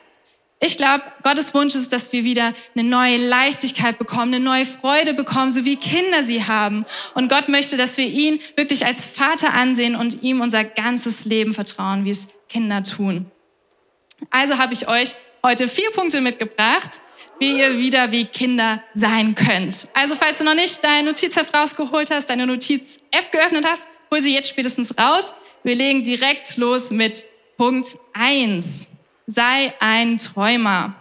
Ich 0.65 0.77
glaube, 0.77 1.03
Gottes 1.25 1.53
Wunsch 1.55 1.75
ist, 1.75 1.93
dass 1.93 2.13
wir 2.13 2.23
wieder 2.23 2.55
eine 2.77 2.89
neue 2.89 3.17
Leichtigkeit 3.17 3.99
bekommen, 3.99 4.33
eine 4.33 4.45
neue 4.45 4.65
Freude 4.65 5.13
bekommen, 5.13 5.51
so 5.51 5.65
wie 5.65 5.75
Kinder 5.75 6.23
sie 6.23 6.45
haben. 6.45 6.87
Und 7.15 7.29
Gott 7.29 7.49
möchte, 7.49 7.77
dass 7.77 7.97
wir 7.97 8.07
ihn 8.07 8.39
wirklich 8.55 8.87
als 8.87 9.05
Vater 9.05 9.55
ansehen 9.55 9.97
und 9.97 10.23
ihm 10.23 10.41
unser 10.41 10.63
ganzes 10.63 11.25
Leben 11.25 11.53
vertrauen, 11.53 12.05
wie 12.05 12.11
es 12.11 12.29
Kinder 12.49 12.85
tun. 12.85 13.27
Also 14.31 14.57
habe 14.59 14.73
ich 14.73 14.87
euch 14.87 15.17
heute 15.43 15.67
vier 15.67 15.91
Punkte 15.91 16.21
mitgebracht, 16.21 17.01
wie 17.41 17.59
ihr 17.59 17.79
wieder 17.79 18.13
wie 18.13 18.27
Kinder 18.27 18.85
sein 18.95 19.35
könnt. 19.35 19.89
Also 19.95 20.15
falls 20.15 20.39
du 20.39 20.45
noch 20.45 20.55
nicht 20.55 20.85
dein 20.85 21.07
Notizheft 21.07 21.53
rausgeholt 21.53 22.13
hast, 22.13 22.31
deine 22.31 22.47
Notiz-App 22.47 23.33
geöffnet 23.33 23.65
hast, 23.67 23.89
hol 24.13 24.21
sie 24.21 24.33
jetzt 24.33 24.51
spätestens 24.51 24.97
raus. 24.97 25.35
Wir 25.65 25.75
legen 25.75 26.05
direkt 26.05 26.57
los 26.57 26.93
mit 26.93 27.25
Punkt 27.57 27.97
eins 28.13 28.92
sei 29.33 29.73
ein 29.81 30.19
Träumer. 30.19 30.95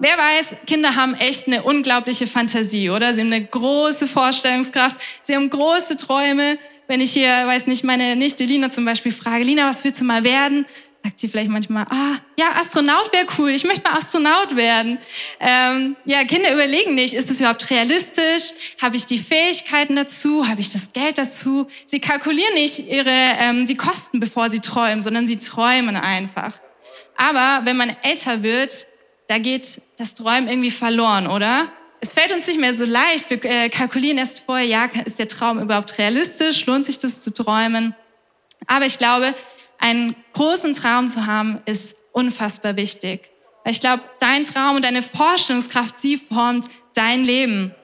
Wer 0.00 0.18
weiß, 0.18 0.56
Kinder 0.66 0.96
haben 0.96 1.14
echt 1.14 1.46
eine 1.46 1.62
unglaubliche 1.62 2.26
Fantasie, 2.26 2.90
oder? 2.90 3.14
Sie 3.14 3.20
haben 3.20 3.32
eine 3.32 3.44
große 3.44 4.06
Vorstellungskraft, 4.06 4.96
sie 5.22 5.36
haben 5.36 5.50
große 5.50 5.96
Träume. 5.96 6.58
Wenn 6.88 7.00
ich 7.00 7.12
hier, 7.12 7.28
weiß 7.28 7.66
nicht, 7.68 7.84
meine 7.84 8.16
Nichte 8.16 8.44
Lina 8.44 8.70
zum 8.70 8.84
Beispiel 8.84 9.12
frage, 9.12 9.44
Lina, 9.44 9.68
was 9.68 9.84
willst 9.84 10.00
du 10.00 10.04
mal 10.04 10.24
werden? 10.24 10.66
Sagt 11.02 11.18
sie 11.18 11.28
vielleicht 11.28 11.50
manchmal, 11.50 11.84
ah, 11.90 12.16
ja, 12.38 12.52
Astronaut 12.58 13.12
wäre 13.12 13.26
cool, 13.38 13.50
ich 13.50 13.64
möchte 13.64 13.82
mal 13.82 13.98
Astronaut 13.98 14.56
werden. 14.56 14.98
Ähm, 15.38 15.96
ja, 16.06 16.24
Kinder 16.24 16.52
überlegen 16.52 16.94
nicht, 16.94 17.14
ist 17.14 17.30
es 17.30 17.40
überhaupt 17.40 17.70
realistisch? 17.70 18.52
Habe 18.80 18.96
ich 18.96 19.06
die 19.06 19.18
Fähigkeiten 19.18 19.96
dazu? 19.96 20.48
Habe 20.48 20.60
ich 20.60 20.72
das 20.72 20.92
Geld 20.92 21.18
dazu? 21.18 21.66
Sie 21.86 22.00
kalkulieren 22.00 22.54
nicht 22.54 22.90
ihre, 22.90 23.10
ähm, 23.10 23.66
die 23.66 23.76
Kosten, 23.76 24.18
bevor 24.18 24.48
sie 24.48 24.60
träumen, 24.60 25.02
sondern 25.02 25.26
sie 25.26 25.38
träumen 25.38 25.96
einfach. 25.96 26.63
Aber 27.16 27.64
wenn 27.64 27.76
man 27.76 27.96
älter 28.02 28.42
wird, 28.42 28.86
da 29.28 29.38
geht 29.38 29.80
das 29.98 30.14
Träumen 30.14 30.48
irgendwie 30.48 30.70
verloren, 30.70 31.26
oder? 31.26 31.68
Es 32.00 32.12
fällt 32.12 32.32
uns 32.32 32.46
nicht 32.46 32.60
mehr 32.60 32.74
so 32.74 32.84
leicht. 32.84 33.30
Wir 33.30 33.42
äh, 33.44 33.68
kalkulieren 33.70 34.18
erst 34.18 34.40
vorher, 34.40 34.66
ja, 34.66 34.90
ist 35.04 35.18
der 35.18 35.28
Traum 35.28 35.60
überhaupt 35.60 35.96
realistisch? 35.96 36.66
Lohnt 36.66 36.84
sich 36.84 36.98
das 36.98 37.20
zu 37.20 37.32
träumen? 37.32 37.94
Aber 38.66 38.84
ich 38.84 38.98
glaube, 38.98 39.34
einen 39.78 40.16
großen 40.32 40.74
Traum 40.74 41.08
zu 41.08 41.26
haben, 41.26 41.60
ist 41.64 41.96
unfassbar 42.12 42.76
wichtig. 42.76 43.28
Ich 43.64 43.80
glaube, 43.80 44.02
dein 44.18 44.44
Traum 44.44 44.76
und 44.76 44.84
deine 44.84 45.02
Vorstellungskraft, 45.02 45.98
sie 45.98 46.18
formt 46.18 46.66
dein 46.94 47.24
Leben. 47.24 47.74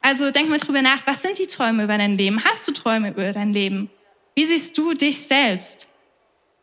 Also 0.00 0.30
denk 0.30 0.48
mal 0.48 0.58
drüber 0.58 0.82
nach, 0.82 1.06
was 1.06 1.22
sind 1.22 1.38
die 1.38 1.46
Träume 1.46 1.84
über 1.84 1.98
dein 1.98 2.16
Leben? 2.16 2.42
Hast 2.44 2.66
du 2.66 2.72
Träume 2.72 3.10
über 3.10 3.32
dein 3.32 3.52
Leben? 3.52 3.90
Wie 4.34 4.44
siehst 4.44 4.76
du 4.76 4.94
dich 4.94 5.20
selbst? 5.20 5.89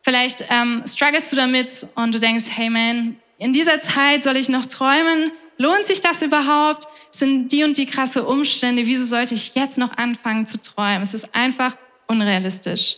Vielleicht 0.08 0.46
ähm, 0.48 0.82
struggles 0.86 1.28
du 1.28 1.36
damit 1.36 1.86
und 1.94 2.14
du 2.14 2.18
denkst, 2.18 2.46
hey 2.48 2.70
man, 2.70 3.16
in 3.36 3.52
dieser 3.52 3.78
Zeit 3.78 4.22
soll 4.22 4.38
ich 4.38 4.48
noch 4.48 4.64
träumen? 4.64 5.32
Lohnt 5.58 5.84
sich 5.84 6.00
das 6.00 6.22
überhaupt? 6.22 6.84
Sind 7.10 7.52
die 7.52 7.62
und 7.62 7.76
die 7.76 7.84
krasse 7.84 8.24
Umstände. 8.24 8.86
Wieso 8.86 9.04
sollte 9.04 9.34
ich 9.34 9.54
jetzt 9.54 9.76
noch 9.76 9.98
anfangen 9.98 10.46
zu 10.46 10.62
träumen? 10.62 11.02
Es 11.02 11.12
ist 11.12 11.34
einfach 11.34 11.76
unrealistisch. 12.06 12.96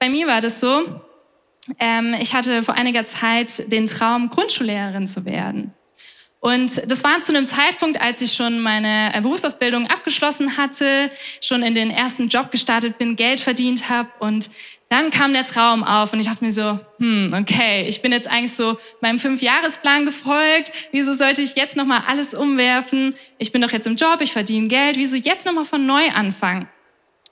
Bei 0.00 0.08
mir 0.08 0.26
war 0.26 0.40
das 0.40 0.58
so, 0.58 1.00
ähm, 1.78 2.16
ich 2.20 2.34
hatte 2.34 2.64
vor 2.64 2.74
einiger 2.74 3.04
Zeit 3.04 3.70
den 3.70 3.86
Traum, 3.86 4.30
Grundschullehrerin 4.30 5.06
zu 5.06 5.24
werden. 5.24 5.72
Und 6.44 6.90
das 6.90 7.02
war 7.02 7.22
zu 7.22 7.34
einem 7.34 7.46
Zeitpunkt, 7.46 7.98
als 8.02 8.20
ich 8.20 8.34
schon 8.34 8.60
meine 8.60 9.14
äh, 9.14 9.20
Berufsausbildung 9.22 9.86
abgeschlossen 9.86 10.58
hatte, 10.58 11.10
schon 11.40 11.62
in 11.62 11.74
den 11.74 11.90
ersten 11.90 12.28
Job 12.28 12.50
gestartet 12.50 12.98
bin, 12.98 13.16
Geld 13.16 13.40
verdient 13.40 13.88
habe 13.88 14.10
und 14.18 14.50
dann 14.94 15.10
kam 15.10 15.32
der 15.32 15.44
Traum 15.44 15.82
auf 15.82 16.12
und 16.12 16.20
ich 16.20 16.26
dachte 16.26 16.44
mir 16.44 16.52
so, 16.52 16.78
hm, 16.98 17.34
okay, 17.36 17.84
ich 17.88 18.00
bin 18.00 18.12
jetzt 18.12 18.28
eigentlich 18.28 18.52
so 18.52 18.78
meinem 19.00 19.18
Fünfjahresplan 19.18 20.04
gefolgt. 20.04 20.70
Wieso 20.92 21.12
sollte 21.14 21.42
ich 21.42 21.56
jetzt 21.56 21.74
nochmal 21.74 22.02
alles 22.06 22.32
umwerfen? 22.32 23.16
Ich 23.38 23.50
bin 23.50 23.60
doch 23.60 23.72
jetzt 23.72 23.88
im 23.88 23.96
Job, 23.96 24.20
ich 24.20 24.32
verdiene 24.32 24.68
Geld. 24.68 24.96
Wieso 24.96 25.16
jetzt 25.16 25.46
nochmal 25.46 25.64
von 25.64 25.84
neu 25.84 26.08
anfangen? 26.10 26.68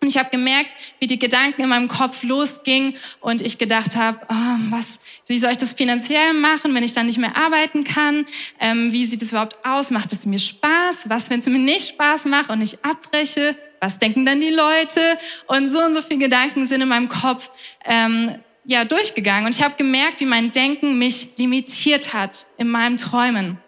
Und 0.00 0.09
ich 0.09 0.19
habe 0.19 0.28
gemerkt, 0.31 0.75
wie 0.99 1.07
die 1.07 1.21
Gedanken 1.21 1.62
in 1.62 1.69
meinem 1.69 1.87
Kopf 1.87 2.25
losgingen 2.25 2.95
und 3.21 3.40
ich 3.40 3.59
gedacht 3.59 3.95
habe, 3.95 4.19
oh, 4.28 4.57
was, 4.71 4.99
wie 5.28 5.38
soll 5.38 5.52
ich 5.52 5.59
das 5.59 5.73
finanziell 5.73 6.33
machen, 6.33 6.75
wenn 6.75 6.83
ich 6.83 6.95
dann 6.95 7.07
nicht 7.07 7.19
mehr 7.19 7.37
arbeiten 7.37 7.85
kann? 7.85 8.26
Ähm, 8.59 8.90
wie 8.90 9.04
sieht 9.04 9.23
es 9.23 9.31
überhaupt 9.31 9.64
aus? 9.64 9.92
Macht 9.92 10.12
es 10.12 10.26
mir 10.26 10.40
Spaß? 10.40 11.09
Was, 11.09 11.31
wenn 11.31 11.38
es 11.38 11.47
mir 11.47 11.61
nicht 11.61 11.90
Spaß 11.90 12.25
macht 12.25 12.50
und 12.50 12.61
ich 12.61 12.85
abbreche? 12.85 13.54
Was 13.82 13.98
denken 13.98 14.24
dann 14.24 14.40
die 14.40 14.50
Leute? 14.50 15.18
Und 15.48 15.66
so 15.66 15.80
und 15.80 15.92
so 15.92 16.02
viele 16.02 16.20
Gedanken 16.20 16.64
sind 16.64 16.82
in 16.82 16.88
meinem 16.88 17.08
Kopf 17.08 17.50
ähm, 17.84 18.36
ja 18.64 18.84
durchgegangen. 18.84 19.46
Und 19.46 19.56
ich 19.56 19.64
habe 19.64 19.74
gemerkt, 19.76 20.20
wie 20.20 20.24
mein 20.24 20.52
Denken 20.52 20.98
mich 20.98 21.30
limitiert 21.36 22.14
hat 22.14 22.46
in 22.58 22.68
meinem 22.68 22.96
Träumen. 22.96 23.58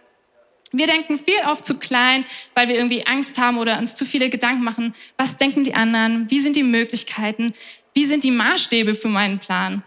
Wir 0.70 0.86
denken 0.86 1.18
viel 1.18 1.40
oft 1.48 1.64
zu 1.64 1.80
klein, 1.80 2.24
weil 2.54 2.68
wir 2.68 2.76
irgendwie 2.76 3.04
Angst 3.08 3.38
haben 3.38 3.58
oder 3.58 3.76
uns 3.76 3.96
zu 3.96 4.04
viele 4.04 4.30
Gedanken 4.30 4.62
machen. 4.62 4.94
Was 5.16 5.36
denken 5.36 5.64
die 5.64 5.74
anderen? 5.74 6.30
Wie 6.30 6.38
sind 6.38 6.54
die 6.54 6.62
Möglichkeiten? 6.62 7.52
Wie 7.92 8.04
sind 8.04 8.22
die 8.22 8.30
Maßstäbe 8.30 8.94
für 8.94 9.08
meinen 9.08 9.40
Plan? 9.40 9.82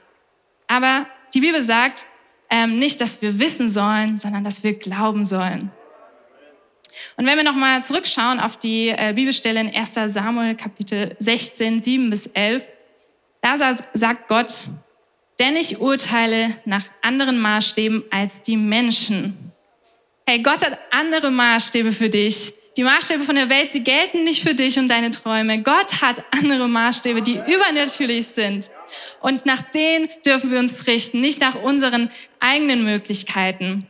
Aber 0.68 1.08
die 1.34 1.40
Bibel 1.40 1.62
sagt 1.62 2.06
ähm, 2.50 2.78
nicht, 2.78 3.00
dass 3.00 3.22
wir 3.22 3.40
wissen 3.40 3.70
sollen, 3.70 4.18
sondern 4.18 4.44
dass 4.44 4.66
wir 4.66 4.74
glauben 4.74 5.24
sollen. 5.24 5.72
Und 7.16 7.26
wenn 7.26 7.38
wir 7.38 7.44
nochmal 7.44 7.84
zurückschauen 7.84 8.40
auf 8.40 8.58
die 8.58 8.90
äh, 8.90 9.14
Bibelstelle 9.16 9.60
in 9.60 9.74
1 9.74 9.94
Samuel 10.14 10.56
Kapitel 10.56 11.16
16, 11.20 11.82
7 11.82 12.10
bis 12.10 12.28
11, 12.28 12.64
da 13.42 13.58
sagt 13.94 14.28
Gott, 14.28 14.66
denn 15.40 15.56
ich 15.56 15.80
urteile 15.80 16.58
nach 16.66 16.84
anderen 17.02 17.40
Maßstäben 17.40 18.04
als 18.10 18.42
die 18.42 18.58
Menschen. 18.58 19.54
Hey, 20.26 20.40
Gott 20.40 20.66
hat 20.66 20.78
andere 20.92 21.32
Maßstäbe 21.32 21.92
für 21.92 22.10
dich. 22.10 22.54
Die 22.76 22.84
Maßstäbe 22.84 23.24
von 23.24 23.36
der 23.36 23.50
Welt, 23.50 23.72
sie 23.72 23.84
gelten 23.84 24.24
nicht 24.24 24.44
für 24.44 24.54
dich 24.54 24.78
und 24.78 24.88
deine 24.88 25.10
Träume. 25.10 25.64
Gott 25.64 26.02
hat 26.02 26.24
andere 26.32 26.68
Maßstäbe, 26.68 27.22
die 27.22 27.40
übernatürlich 27.48 28.28
sind. 28.28 28.70
Und 29.22 29.46
nach 29.46 29.62
denen 29.62 30.10
dürfen 30.26 30.52
wir 30.52 30.60
uns 30.60 30.86
richten, 30.86 31.22
nicht 31.22 31.42
nach 31.42 31.56
unseren 31.64 32.12
eigenen 32.40 32.84
Möglichkeiten. 32.84 33.88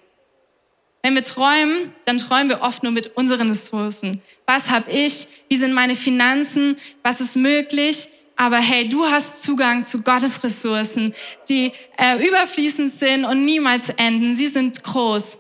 Wenn 1.08 1.16
wir 1.16 1.24
träumen, 1.24 1.94
dann 2.04 2.18
träumen 2.18 2.50
wir 2.50 2.62
oft 2.64 2.84
nur 2.84 2.92
mit 2.92 3.16
unseren 3.16 3.48
Ressourcen. 3.48 4.22
Was 4.46 4.70
habe 4.70 4.92
ich? 4.92 5.28
Wie 5.48 5.56
sind 5.56 5.72
meine 5.72 5.96
Finanzen? 5.96 6.76
Was 7.02 7.22
ist 7.22 7.38
möglich? 7.38 8.10
Aber 8.36 8.58
hey, 8.58 8.90
du 8.90 9.06
hast 9.06 9.42
Zugang 9.42 9.86
zu 9.86 10.02
Gottes 10.02 10.44
Ressourcen, 10.44 11.16
die 11.48 11.72
äh, 11.98 12.28
überfließend 12.28 12.92
sind 12.92 13.24
und 13.24 13.40
niemals 13.40 13.88
enden. 13.92 14.36
Sie 14.36 14.50
sind 14.50 14.84
groß. 14.84 15.38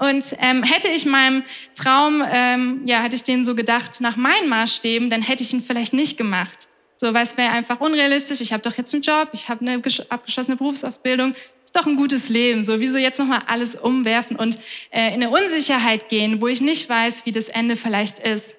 Und 0.00 0.34
ähm, 0.40 0.64
hätte 0.64 0.88
ich 0.88 1.06
meinem 1.06 1.44
Traum, 1.76 2.24
ähm, 2.28 2.82
ja, 2.84 3.00
hätte 3.00 3.14
ich 3.14 3.22
den 3.22 3.44
so 3.44 3.54
gedacht 3.54 4.00
nach 4.00 4.16
meinen 4.16 4.48
Maßstäben, 4.48 5.08
dann 5.08 5.22
hätte 5.22 5.44
ich 5.44 5.52
ihn 5.52 5.62
vielleicht 5.62 5.92
nicht 5.92 6.18
gemacht. 6.18 6.66
So, 6.96 7.14
weil 7.14 7.22
es 7.22 7.36
wäre 7.36 7.50
einfach 7.50 7.80
unrealistisch. 7.80 8.40
Ich 8.40 8.52
habe 8.52 8.64
doch 8.64 8.76
jetzt 8.76 8.92
einen 8.92 9.04
Job, 9.04 9.28
ich 9.34 9.48
habe 9.48 9.60
eine 9.60 9.80
abgeschlossene 10.08 10.56
Berufsausbildung, 10.56 11.36
doch 11.74 11.86
ein 11.86 11.96
gutes 11.96 12.28
Leben. 12.28 12.62
So, 12.62 12.80
wieso 12.80 12.98
jetzt 12.98 13.18
nochmal 13.18 13.42
alles 13.46 13.76
umwerfen 13.76 14.36
und 14.36 14.58
äh, 14.90 15.08
in 15.08 15.22
eine 15.22 15.30
Unsicherheit 15.30 16.08
gehen, 16.08 16.40
wo 16.40 16.46
ich 16.46 16.60
nicht 16.60 16.88
weiß, 16.88 17.26
wie 17.26 17.32
das 17.32 17.48
Ende 17.48 17.76
vielleicht 17.76 18.20
ist. 18.20 18.56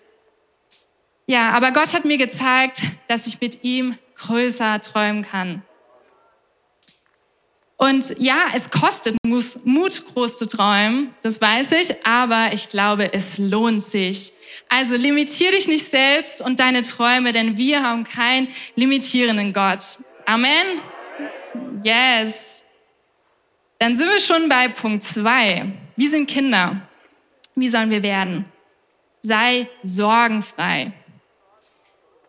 Ja, 1.25 1.51
aber 1.51 1.71
Gott 1.71 1.93
hat 1.93 2.05
mir 2.05 2.17
gezeigt, 2.17 2.83
dass 3.07 3.25
ich 3.25 3.41
mit 3.41 3.63
ihm 3.63 3.97
größer 4.15 4.79
träumen 4.81 5.23
kann. 5.23 5.63
Und 7.77 8.15
ja, 8.19 8.37
es 8.55 8.69
kostet 8.69 9.17
Mut, 9.25 10.05
groß 10.13 10.37
zu 10.37 10.47
träumen, 10.47 11.13
das 11.21 11.41
weiß 11.41 11.73
ich, 11.73 12.05
aber 12.05 12.53
ich 12.53 12.69
glaube, 12.69 13.11
es 13.13 13.37
lohnt 13.37 13.83
sich. 13.83 14.31
Also 14.69 14.95
limitier 14.95 15.51
dich 15.51 15.67
nicht 15.67 15.85
selbst 15.85 16.41
und 16.41 16.61
deine 16.61 16.83
Träume, 16.83 17.33
denn 17.33 17.57
wir 17.57 17.83
haben 17.83 18.05
keinen 18.05 18.47
limitierenden 18.75 19.51
Gott. 19.51 19.83
Amen? 20.25 20.79
Yes. 21.83 22.54
Dann 23.79 23.95
sind 23.95 24.09
wir 24.09 24.19
schon 24.19 24.49
bei 24.49 24.67
Punkt 24.69 25.03
zwei. 25.03 25.65
Wie 25.95 26.07
sind 26.07 26.27
Kinder? 26.27 26.81
Wie 27.55 27.69
sollen 27.69 27.89
wir 27.89 28.03
werden? 28.03 28.45
Sei 29.21 29.67
sorgenfrei. 29.83 30.93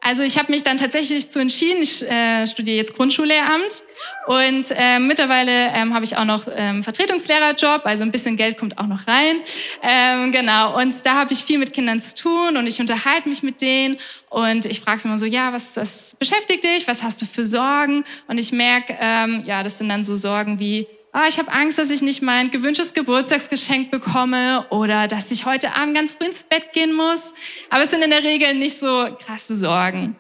Also 0.06 0.22
ich 0.22 0.38
habe 0.38 0.52
mich 0.52 0.62
dann 0.62 0.78
tatsächlich 0.78 1.30
zu 1.30 1.40
entschieden, 1.40 1.82
ich 1.82 2.08
äh, 2.08 2.46
studiere 2.46 2.76
jetzt 2.76 2.94
Grundschullehramt 2.94 3.82
und 4.28 4.66
äh, 4.70 5.00
mittlerweile 5.00 5.72
ähm, 5.74 5.94
habe 5.94 6.04
ich 6.04 6.16
auch 6.16 6.24
noch 6.24 6.46
ähm, 6.54 6.84
Vertretungslehrerjob, 6.84 7.80
also 7.84 8.04
ein 8.04 8.12
bisschen 8.12 8.36
Geld 8.36 8.56
kommt 8.56 8.78
auch 8.78 8.86
noch 8.86 9.08
rein. 9.08 9.40
Ähm, 9.82 10.30
genau, 10.30 10.80
und 10.80 10.94
da 11.04 11.14
habe 11.14 11.32
ich 11.32 11.40
viel 11.40 11.58
mit 11.58 11.72
Kindern 11.72 12.00
zu 12.00 12.14
tun 12.14 12.56
und 12.56 12.68
ich 12.68 12.80
unterhalte 12.80 13.28
mich 13.28 13.42
mit 13.42 13.60
denen 13.60 13.98
und 14.30 14.66
ich 14.66 14.78
frage 14.78 15.00
sie 15.00 15.08
immer 15.08 15.18
so, 15.18 15.26
ja, 15.26 15.52
was, 15.52 15.76
was 15.76 16.14
beschäftigt 16.14 16.62
dich, 16.62 16.86
was 16.86 17.02
hast 17.02 17.20
du 17.20 17.26
für 17.26 17.44
Sorgen? 17.44 18.04
Und 18.28 18.38
ich 18.38 18.52
merke, 18.52 18.96
ähm, 19.00 19.42
ja, 19.44 19.64
das 19.64 19.78
sind 19.78 19.88
dann 19.88 20.04
so 20.04 20.14
Sorgen 20.14 20.60
wie, 20.60 20.86
ah, 21.16 21.28
ich 21.28 21.38
habe 21.38 21.50
Angst, 21.50 21.78
dass 21.78 21.88
ich 21.88 22.02
nicht 22.02 22.20
mein 22.20 22.50
gewünschtes 22.50 22.92
Geburtstagsgeschenk 22.92 23.90
bekomme 23.90 24.66
oder 24.68 25.08
dass 25.08 25.30
ich 25.30 25.46
heute 25.46 25.74
Abend 25.74 25.94
ganz 25.94 26.12
früh 26.12 26.26
ins 26.26 26.42
Bett 26.42 26.74
gehen 26.74 26.92
muss. 26.92 27.34
Aber 27.70 27.84
es 27.84 27.90
sind 27.90 28.02
in 28.02 28.10
der 28.10 28.22
Regel 28.22 28.54
nicht 28.54 28.78
so 28.78 29.08
krasse 29.24 29.56
Sorgen. 29.56 30.16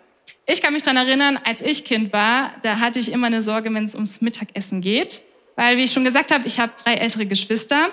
Ich 0.46 0.62
kann 0.62 0.72
mich 0.72 0.82
dran 0.82 0.96
erinnern, 0.96 1.38
als 1.44 1.60
ich 1.60 1.84
Kind 1.84 2.14
war, 2.14 2.54
da 2.62 2.80
hatte 2.80 2.98
ich 2.98 3.12
immer 3.12 3.26
eine 3.26 3.42
Sorge, 3.42 3.72
wenn 3.74 3.84
es 3.84 3.94
ums 3.94 4.22
Mittagessen 4.22 4.80
geht. 4.80 5.20
Weil, 5.54 5.76
wie 5.76 5.82
ich 5.82 5.92
schon 5.92 6.04
gesagt 6.04 6.32
habe, 6.32 6.46
ich 6.46 6.58
habe 6.58 6.72
drei 6.82 6.94
ältere 6.94 7.26
Geschwister. 7.26 7.90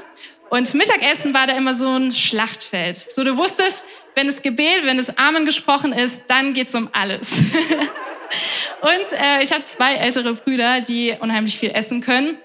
Und 0.50 0.74
Mittagessen 0.74 1.33
war 1.33 1.48
da 1.48 1.57
immer 1.57 1.74
so 1.74 1.89
ein 1.89 2.13
Schlachtfeld. 2.13 2.95
So, 3.12 3.25
du 3.25 3.36
wusstest, 3.36 3.83
wenn 4.15 4.29
es 4.29 4.41
Gebet, 4.41 4.86
wenn 4.86 4.98
es 4.98 5.17
Amen 5.17 5.45
gesprochen 5.45 5.91
ist, 5.91 6.22
dann 6.29 6.53
geht's 6.53 6.74
um 6.74 6.88
alles. 6.93 7.27
und 8.81 9.19
äh, 9.19 9.41
ich 9.41 9.51
habe 9.51 9.65
zwei 9.65 9.95
ältere 9.95 10.36
Brüder, 10.36 10.79
die 10.79 11.15
unheimlich 11.19 11.57
viel 11.57 11.72
essen 11.72 12.00
können. 12.00 12.38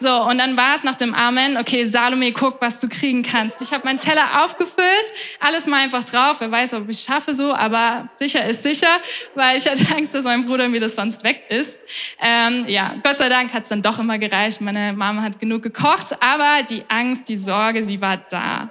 So, 0.00 0.22
und 0.22 0.38
dann 0.38 0.56
war 0.56 0.76
es 0.76 0.84
nach 0.84 0.94
dem 0.94 1.14
Amen, 1.14 1.56
okay, 1.56 1.84
Salome, 1.84 2.32
guck, 2.32 2.60
was 2.60 2.80
du 2.80 2.88
kriegen 2.88 3.22
kannst. 3.22 3.60
Ich 3.62 3.72
habe 3.72 3.84
meinen 3.84 3.98
Teller 3.98 4.44
aufgefüllt, 4.44 5.12
alles 5.40 5.66
mal 5.66 5.82
einfach 5.82 6.04
drauf. 6.04 6.36
Wer 6.38 6.50
weiß, 6.50 6.74
ob 6.74 6.88
ich 6.88 7.00
schaffe 7.00 7.34
so, 7.34 7.52
aber 7.52 8.08
sicher 8.16 8.44
ist 8.46 8.62
sicher, 8.62 9.00
weil 9.34 9.56
ich 9.56 9.66
hatte 9.68 9.84
Angst, 9.96 10.14
dass 10.14 10.24
mein 10.24 10.44
Bruder 10.46 10.68
mir 10.68 10.80
das 10.80 10.94
sonst 10.94 11.24
weg 11.24 11.42
ist. 11.48 11.80
Ähm, 12.20 12.64
ja, 12.68 12.94
Gott 13.02 13.18
sei 13.18 13.28
Dank 13.28 13.52
hat 13.52 13.64
es 13.64 13.70
dann 13.70 13.82
doch 13.82 13.98
immer 13.98 14.18
gereicht. 14.18 14.60
Meine 14.60 14.92
Mama 14.92 15.22
hat 15.22 15.40
genug 15.40 15.62
gekocht, 15.62 16.16
aber 16.20 16.62
die 16.62 16.84
Angst, 16.88 17.28
die 17.28 17.36
Sorge, 17.36 17.82
sie 17.82 18.00
war 18.00 18.18
da. 18.30 18.70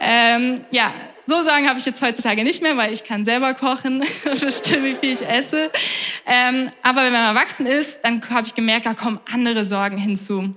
Ähm, 0.00 0.64
ja, 0.70 0.92
so 1.26 1.42
sagen 1.42 1.68
habe 1.68 1.78
ich 1.78 1.84
jetzt 1.84 2.00
heutzutage 2.02 2.44
nicht 2.44 2.62
mehr, 2.62 2.76
weil 2.76 2.92
ich 2.92 3.02
kann 3.02 3.24
selber 3.24 3.54
kochen 3.54 4.04
und 4.30 4.40
bestimme, 4.40 4.84
wie 4.84 4.94
viel 4.94 5.12
ich 5.12 5.28
esse. 5.28 5.70
Ähm, 6.24 6.70
aber 6.82 7.02
wenn 7.02 7.12
man 7.12 7.22
erwachsen 7.22 7.66
ist, 7.66 8.00
dann 8.04 8.22
habe 8.30 8.46
ich 8.46 8.54
gemerkt, 8.54 8.86
da 8.86 8.94
kommen 8.94 9.18
andere 9.30 9.64
Sorgen 9.64 9.98
hinzu. 9.98 10.54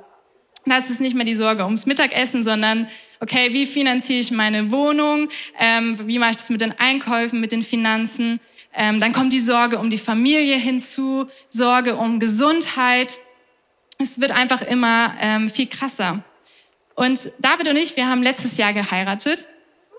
Das 0.66 0.92
ist 0.92 1.02
nicht 1.02 1.16
mehr 1.16 1.26
die 1.26 1.34
Sorge 1.34 1.64
ums 1.66 1.88
Mittagessen, 1.88 2.44
sondern 2.44 2.88
okay, 3.20 3.52
wie 3.52 3.66
finanziere 3.66 4.20
ich 4.20 4.30
meine 4.30 4.70
Wohnung? 4.70 5.30
Ähm, 5.58 6.08
wie 6.08 6.20
mache 6.20 6.32
ich 6.32 6.36
das 6.36 6.52
mit 6.52 6.62
den 6.62 6.78
Einkäufen, 6.78 7.40
mit 7.40 7.52
den 7.52 7.64
Finanzen? 7.64 8.40
Ähm, 8.74 9.00
dann 9.00 9.12
kommt 9.12 9.34
die 9.34 9.40
Sorge 9.40 9.80
um 9.80 9.90
die 9.90 9.98
Familie 9.98 10.58
hinzu, 10.58 11.28
Sorge 11.50 11.96
um 11.96 12.20
Gesundheit. 12.20 13.18
Es 13.98 14.22
wird 14.22 14.32
einfach 14.32 14.62
immer 14.62 15.16
ähm, 15.20 15.50
viel 15.50 15.66
krasser. 15.66 16.24
Und 16.96 17.32
David 17.40 17.68
und 17.70 17.78
ich, 17.78 17.96
wir 17.96 18.08
haben 18.08 18.22
letztes 18.22 18.58
Jahr 18.58 18.74
geheiratet 18.74 19.48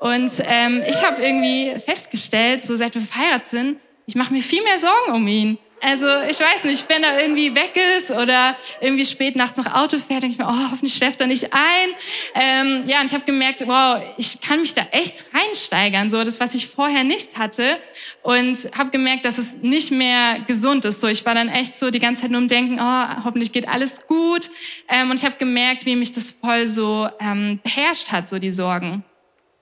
und 0.01 0.33
ähm, 0.45 0.83
ich 0.89 1.03
habe 1.03 1.23
irgendwie 1.23 1.79
festgestellt, 1.79 2.63
so 2.63 2.75
seit 2.75 2.95
wir 2.95 3.03
verheiratet 3.03 3.47
sind, 3.47 3.77
ich 4.07 4.15
mache 4.15 4.33
mir 4.33 4.43
viel 4.43 4.63
mehr 4.63 4.79
Sorgen 4.79 5.13
um 5.13 5.29
ihn. 5.29 5.59
Also 5.83 6.07
ich 6.29 6.39
weiß 6.39 6.65
nicht, 6.65 6.87
wenn 6.89 7.03
er 7.03 7.23
irgendwie 7.23 7.55
weg 7.55 7.79
ist 7.97 8.11
oder 8.11 8.57
irgendwie 8.81 9.05
spät 9.05 9.37
nachts 9.37 9.59
noch 9.59 9.67
Auto 9.67 9.99
fährt, 9.99 10.23
denke 10.23 10.33
ich 10.35 10.39
mir, 10.39 10.47
oh, 10.47 10.71
hoffentlich 10.71 10.95
schläft 10.95 11.21
er 11.21 11.27
nicht 11.27 11.53
ein. 11.53 11.89
Ähm, 12.35 12.83
ja, 12.87 13.01
und 13.01 13.07
ich 13.07 13.15
habe 13.15 13.25
gemerkt, 13.25 13.67
wow, 13.67 14.03
ich 14.19 14.41
kann 14.41 14.61
mich 14.61 14.75
da 14.75 14.83
echt 14.91 15.25
reinsteigern, 15.35 16.11
so 16.11 16.23
das, 16.23 16.41
was 16.41 16.55
ich 16.55 16.67
vorher 16.67 17.05
nicht 17.05 17.39
hatte. 17.39 17.79
Und 18.23 18.71
habe 18.77 18.91
gemerkt, 18.91 19.25
dass 19.25 19.39
es 19.39 19.57
nicht 19.59 19.91
mehr 19.91 20.41
gesund 20.47 20.85
ist. 20.85 21.01
So, 21.01 21.09
ich 21.09 21.25
war 21.25 21.35
dann 21.35 21.49
echt 21.49 21.79
so 21.79 21.91
die 21.91 22.01
ganze 22.01 22.23
Zeit 22.23 22.31
nur 22.31 22.41
im 22.41 22.49
Denken, 22.49 22.79
oh, 22.79 23.25
hoffentlich 23.25 23.53
geht 23.53 23.69
alles 23.69 24.07
gut. 24.07 24.51
Ähm, 24.89 25.11
und 25.11 25.19
ich 25.19 25.25
habe 25.25 25.37
gemerkt, 25.39 25.87
wie 25.87 25.97
mich 25.97 26.13
das 26.13 26.31
voll 26.31 26.67
so 26.67 27.09
ähm, 27.21 27.59
beherrscht 27.63 28.13
hat, 28.13 28.29
so 28.29 28.39
die 28.39 28.51
Sorgen 28.51 29.05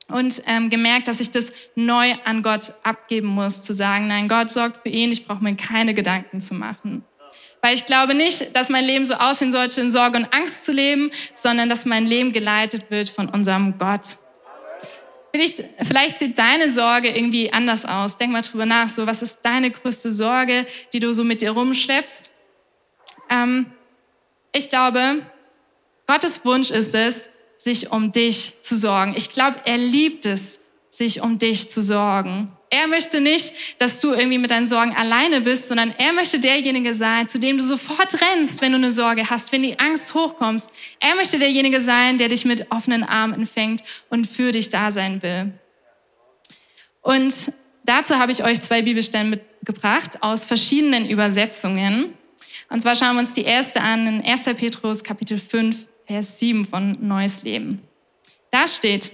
und 0.08 0.42
ähm, 0.46 0.70
gemerkt, 0.70 1.06
dass 1.08 1.20
ich 1.20 1.30
das 1.30 1.52
neu 1.74 2.14
an 2.24 2.42
Gott 2.42 2.72
abgeben 2.82 3.28
muss, 3.28 3.62
zu 3.62 3.74
sagen, 3.74 4.08
nein, 4.08 4.28
Gott 4.28 4.50
sorgt 4.50 4.82
für 4.82 4.88
ihn, 4.88 5.12
ich 5.12 5.26
brauche 5.26 5.42
mir 5.42 5.54
keine 5.54 5.94
Gedanken 5.94 6.40
zu 6.40 6.54
machen. 6.54 7.04
Weil 7.60 7.74
ich 7.74 7.86
glaube 7.86 8.14
nicht, 8.14 8.54
dass 8.54 8.68
mein 8.68 8.84
Leben 8.84 9.04
so 9.04 9.14
aussehen 9.14 9.52
sollte, 9.52 9.80
in 9.80 9.90
Sorge 9.90 10.18
und 10.18 10.32
Angst 10.32 10.64
zu 10.64 10.72
leben, 10.72 11.10
sondern 11.34 11.68
dass 11.68 11.84
mein 11.84 12.06
Leben 12.06 12.32
geleitet 12.32 12.90
wird 12.90 13.08
von 13.08 13.28
unserem 13.28 13.76
Gott. 13.78 14.18
Vielleicht, 15.32 15.64
vielleicht 15.82 16.18
sieht 16.18 16.38
deine 16.38 16.70
Sorge 16.70 17.08
irgendwie 17.08 17.52
anders 17.52 17.84
aus. 17.84 18.16
Denk 18.16 18.32
mal 18.32 18.42
drüber 18.42 18.64
nach. 18.64 18.88
So, 18.88 19.06
was 19.06 19.22
ist 19.22 19.40
deine 19.42 19.70
größte 19.70 20.10
Sorge, 20.10 20.66
die 20.92 21.00
du 21.00 21.12
so 21.12 21.24
mit 21.24 21.42
dir 21.42 21.50
rumschleppst? 21.50 22.32
Ähm, 23.28 23.66
ich 24.52 24.70
glaube, 24.70 25.18
Gottes 26.06 26.44
Wunsch 26.44 26.70
ist 26.70 26.94
es, 26.94 27.28
sich 27.58 27.90
um 27.90 28.12
dich 28.12 28.54
zu 28.62 28.76
sorgen. 28.76 29.14
Ich 29.16 29.30
glaube, 29.30 29.56
er 29.64 29.76
liebt 29.76 30.24
es, 30.24 30.60
sich 30.88 31.20
um 31.20 31.38
dich 31.38 31.68
zu 31.68 31.82
sorgen. 31.82 32.52
Er 32.70 32.86
möchte 32.86 33.20
nicht, 33.20 33.52
dass 33.78 34.00
du 34.00 34.12
irgendwie 34.12 34.38
mit 34.38 34.50
deinen 34.50 34.66
Sorgen 34.66 34.94
alleine 34.94 35.40
bist, 35.40 35.68
sondern 35.68 35.94
er 35.96 36.12
möchte 36.12 36.38
derjenige 36.38 36.94
sein, 36.94 37.26
zu 37.26 37.38
dem 37.38 37.58
du 37.58 37.64
sofort 37.64 38.20
rennst, 38.20 38.60
wenn 38.60 38.72
du 38.72 38.78
eine 38.78 38.90
Sorge 38.90 39.28
hast, 39.28 39.52
wenn 39.52 39.62
die 39.62 39.78
Angst 39.78 40.14
hochkommst. 40.14 40.70
Er 41.00 41.14
möchte 41.14 41.38
derjenige 41.38 41.80
sein, 41.80 42.18
der 42.18 42.28
dich 42.28 42.44
mit 42.44 42.70
offenen 42.70 43.04
Armen 43.04 43.34
empfängt 43.34 43.82
und 44.10 44.26
für 44.26 44.52
dich 44.52 44.70
da 44.70 44.90
sein 44.90 45.22
will. 45.22 45.52
Und 47.00 47.34
dazu 47.84 48.18
habe 48.18 48.32
ich 48.32 48.44
euch 48.44 48.60
zwei 48.60 48.82
Bibelstellen 48.82 49.30
mitgebracht 49.30 50.22
aus 50.22 50.44
verschiedenen 50.44 51.08
Übersetzungen. 51.08 52.12
Und 52.68 52.82
zwar 52.82 52.94
schauen 52.94 53.14
wir 53.14 53.20
uns 53.20 53.32
die 53.32 53.44
erste 53.44 53.80
an 53.80 54.06
in 54.06 54.24
1. 54.24 54.42
Petrus 54.56 55.02
Kapitel 55.02 55.38
5, 55.38 55.87
Vers 56.08 56.38
7 56.38 56.64
von 56.64 56.96
Neues 57.06 57.42
Leben. 57.42 57.82
Da 58.50 58.66
steht, 58.66 59.12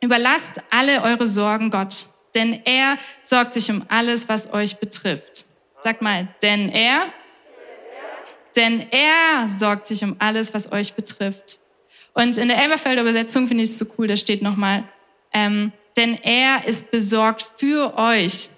überlasst 0.00 0.60
alle 0.68 1.02
eure 1.02 1.28
Sorgen 1.28 1.70
Gott, 1.70 2.06
denn 2.34 2.62
er 2.64 2.98
sorgt 3.22 3.54
sich 3.54 3.70
um 3.70 3.84
alles, 3.86 4.28
was 4.28 4.52
euch 4.52 4.78
betrifft. 4.78 5.46
Sag 5.82 6.02
mal, 6.02 6.26
denn 6.42 6.68
er, 6.68 7.12
denn 8.56 8.88
er 8.90 9.48
sorgt 9.48 9.86
sich 9.86 10.02
um 10.02 10.16
alles, 10.18 10.52
was 10.52 10.72
euch 10.72 10.94
betrifft. 10.94 11.60
Und 12.12 12.38
in 12.38 12.48
der 12.48 12.60
Elberfelder 12.60 13.02
Übersetzung 13.02 13.46
finde 13.46 13.62
ich 13.62 13.70
es 13.70 13.78
so 13.78 13.86
cool, 13.96 14.08
da 14.08 14.16
steht 14.16 14.42
nochmal, 14.42 14.82
ähm, 15.32 15.70
denn 15.96 16.18
er 16.24 16.64
ist 16.66 16.90
besorgt 16.90 17.46
für 17.56 17.96
euch. 17.96 18.48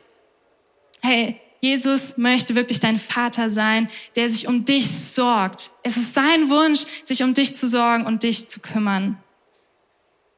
Hey, 1.03 1.39
Jesus 1.65 2.19
möchte 2.19 2.57
wirklich 2.57 2.81
dein 2.81 2.99
Vater 2.99 3.49
sein, 3.49 3.89
der 4.17 4.29
sich 4.29 4.49
um 4.49 4.65
dich 4.65 4.91
sorgt. 4.91 5.71
Es 5.85 5.97
ist 5.97 6.13
sein 6.13 6.51
Wunsch, 6.51 6.81
sich 7.05 7.23
um 7.23 7.35
dich 7.35 7.55
zu 7.55 7.69
sorgen 7.69 8.05
und 8.05 8.25
dich 8.25 8.49
zu 8.49 8.59
kümmern. 8.59 9.17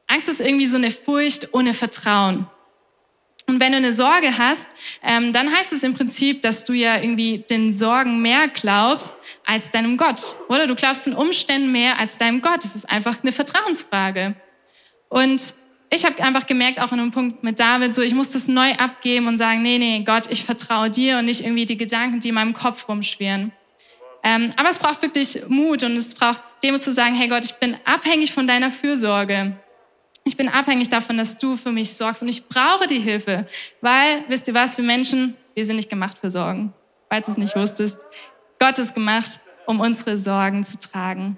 Angst 0.05 0.29
ist 0.29 0.39
irgendwie 0.39 0.67
so 0.67 0.77
eine 0.77 0.91
Furcht 0.91 1.51
ohne 1.55 1.73
Vertrauen. 1.73 2.45
Und 3.47 3.59
wenn 3.59 3.71
du 3.71 3.79
eine 3.79 3.91
Sorge 3.91 4.37
hast, 4.37 4.69
ähm, 5.01 5.33
dann 5.33 5.51
heißt 5.51 5.73
es 5.73 5.81
im 5.81 5.95
Prinzip, 5.95 6.43
dass 6.43 6.63
du 6.63 6.73
ja 6.73 6.97
irgendwie 6.97 7.39
den 7.39 7.73
Sorgen 7.73 8.21
mehr 8.21 8.47
glaubst 8.47 9.15
als 9.47 9.71
deinem 9.71 9.97
Gott. 9.97 10.35
Oder 10.47 10.67
du 10.67 10.75
glaubst 10.75 11.07
den 11.07 11.15
Umständen 11.15 11.71
mehr 11.71 11.97
als 11.97 12.19
deinem 12.19 12.41
Gott. 12.41 12.63
Es 12.63 12.75
ist 12.75 12.87
einfach 12.87 13.23
eine 13.23 13.31
Vertrauensfrage. 13.31 14.35
Und 15.09 15.55
ich 15.89 16.05
habe 16.05 16.21
einfach 16.23 16.47
gemerkt, 16.47 16.79
auch 16.79 16.91
in 16.91 16.99
einem 16.99 17.11
Punkt 17.11 17.43
mit 17.43 17.59
David, 17.59 17.93
so 17.93 18.01
ich 18.01 18.13
muss 18.13 18.31
das 18.31 18.47
neu 18.47 18.71
abgeben 18.73 19.27
und 19.27 19.37
sagen, 19.37 19.61
nee, 19.61 19.77
nee, 19.77 20.03
Gott, 20.05 20.29
ich 20.29 20.43
vertraue 20.43 20.89
dir 20.89 21.19
und 21.19 21.25
nicht 21.25 21.41
irgendwie 21.41 21.65
die 21.65 21.77
Gedanken, 21.77 22.19
die 22.19 22.29
in 22.29 22.35
meinem 22.35 22.53
Kopf 22.53 22.87
rumschwirren. 22.89 23.51
Ähm, 24.23 24.51
aber 24.55 24.69
es 24.69 24.79
braucht 24.79 25.01
wirklich 25.03 25.47
Mut 25.47 25.83
und 25.83 25.95
es 25.95 26.15
braucht 26.15 26.43
Demut 26.63 26.81
zu 26.81 26.91
sagen, 26.91 27.13
hey 27.13 27.27
Gott, 27.27 27.45
ich 27.45 27.53
bin 27.55 27.77
abhängig 27.85 28.33
von 28.33 28.47
deiner 28.47 28.71
Fürsorge. 28.71 29.53
Ich 30.23 30.35
bin 30.35 30.49
abhängig 30.49 30.89
davon, 30.89 31.19
dass 31.19 31.37
du 31.37 31.55
für 31.55 31.71
mich 31.71 31.93
sorgst 31.93 32.23
und 32.23 32.29
ich 32.29 32.47
brauche 32.47 32.87
die 32.87 32.99
Hilfe, 32.99 33.45
weil, 33.81 34.23
wisst 34.27 34.47
ihr 34.47 34.55
was, 34.55 34.77
wir 34.77 34.83
Menschen, 34.83 35.37
wir 35.53 35.63
sind 35.63 35.75
nicht 35.75 35.91
gemacht 35.91 36.17
für 36.17 36.31
Sorgen. 36.31 36.73
Falls 37.09 37.27
du 37.27 37.33
es 37.33 37.37
nicht 37.37 37.55
wusstest, 37.55 37.99
Gott 38.57 38.79
ist 38.79 38.95
gemacht, 38.95 39.39
um 39.67 39.79
unsere 39.79 40.17
Sorgen 40.17 40.63
zu 40.63 40.79
tragen. 40.79 41.37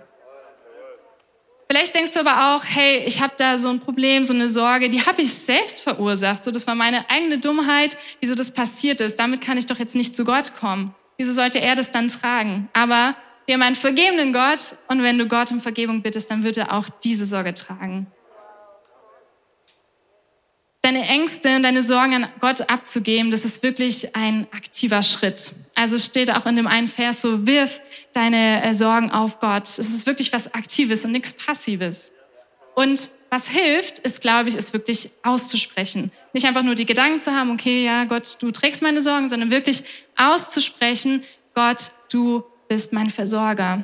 Vielleicht 1.69 1.93
denkst 1.93 2.13
du 2.13 2.21
aber 2.21 2.55
auch, 2.55 2.63
hey, 2.63 3.03
ich 3.05 3.21
habe 3.21 3.33
da 3.37 3.57
so 3.57 3.69
ein 3.69 3.81
Problem, 3.81 4.23
so 4.23 4.33
eine 4.33 4.47
Sorge, 4.47 4.89
die 4.89 5.05
habe 5.05 5.21
ich 5.21 5.33
selbst 5.33 5.81
verursacht. 5.81 6.43
So, 6.43 6.51
das 6.51 6.65
war 6.65 6.75
meine 6.75 7.09
eigene 7.09 7.39
Dummheit, 7.39 7.97
wieso 8.21 8.35
das 8.35 8.51
passiert 8.51 9.01
ist. 9.01 9.19
Damit 9.19 9.41
kann 9.41 9.57
ich 9.57 9.65
doch 9.65 9.77
jetzt 9.77 9.95
nicht 9.95 10.15
zu 10.15 10.23
Gott 10.23 10.55
kommen. 10.55 10.95
Wieso 11.17 11.33
sollte 11.33 11.59
er 11.59 11.75
das 11.75 11.91
dann 11.91 12.07
tragen? 12.07 12.69
Aber 12.71 13.15
wir 13.45 13.55
haben 13.55 13.63
einen 13.63 13.75
vergebenen 13.75 14.31
Gott 14.31 14.77
und 14.87 15.03
wenn 15.03 15.17
du 15.17 15.27
Gott 15.27 15.51
um 15.51 15.59
Vergebung 15.59 16.01
bittest, 16.01 16.31
dann 16.31 16.43
wird 16.43 16.57
er 16.57 16.73
auch 16.73 16.87
diese 17.03 17.25
Sorge 17.25 17.53
tragen 17.53 18.07
deine 20.87 21.05
Ängste 21.05 21.57
und 21.57 21.63
deine 21.63 21.81
Sorgen 21.81 22.13
an 22.13 22.29
Gott 22.39 22.69
abzugeben, 22.69 23.29
das 23.29 23.43
ist 23.43 23.61
wirklich 23.61 24.15
ein 24.15 24.47
aktiver 24.53 25.03
Schritt. 25.03 25.51
Also 25.75 25.97
steht 25.97 26.31
auch 26.31 26.45
in 26.45 26.55
dem 26.55 26.65
einen 26.65 26.87
Vers 26.87 27.21
so, 27.21 27.45
wirf 27.45 27.81
deine 28.13 28.63
äh, 28.63 28.73
Sorgen 28.73 29.11
auf 29.11 29.39
Gott. 29.39 29.63
Es 29.63 29.79
ist 29.79 30.05
wirklich 30.05 30.31
was 30.31 30.53
Aktives 30.53 31.03
und 31.03 31.11
nichts 31.11 31.33
Passives. 31.33 32.11
Und 32.73 33.09
was 33.29 33.49
hilft, 33.49 33.99
ist, 33.99 34.21
glaube 34.21 34.47
ich, 34.47 34.55
ist 34.55 34.71
wirklich 34.71 35.09
auszusprechen. 35.23 36.13
Nicht 36.31 36.45
einfach 36.45 36.63
nur 36.63 36.75
die 36.75 36.85
Gedanken 36.85 37.19
zu 37.19 37.33
haben, 37.33 37.51
okay, 37.51 37.83
ja, 37.83 38.05
Gott, 38.05 38.37
du 38.39 38.51
trägst 38.51 38.81
meine 38.81 39.01
Sorgen, 39.01 39.27
sondern 39.27 39.51
wirklich 39.51 39.83
auszusprechen, 40.15 41.23
Gott, 41.53 41.91
du 42.11 42.45
bist 42.69 42.93
mein 42.93 43.09
Versorger. 43.09 43.83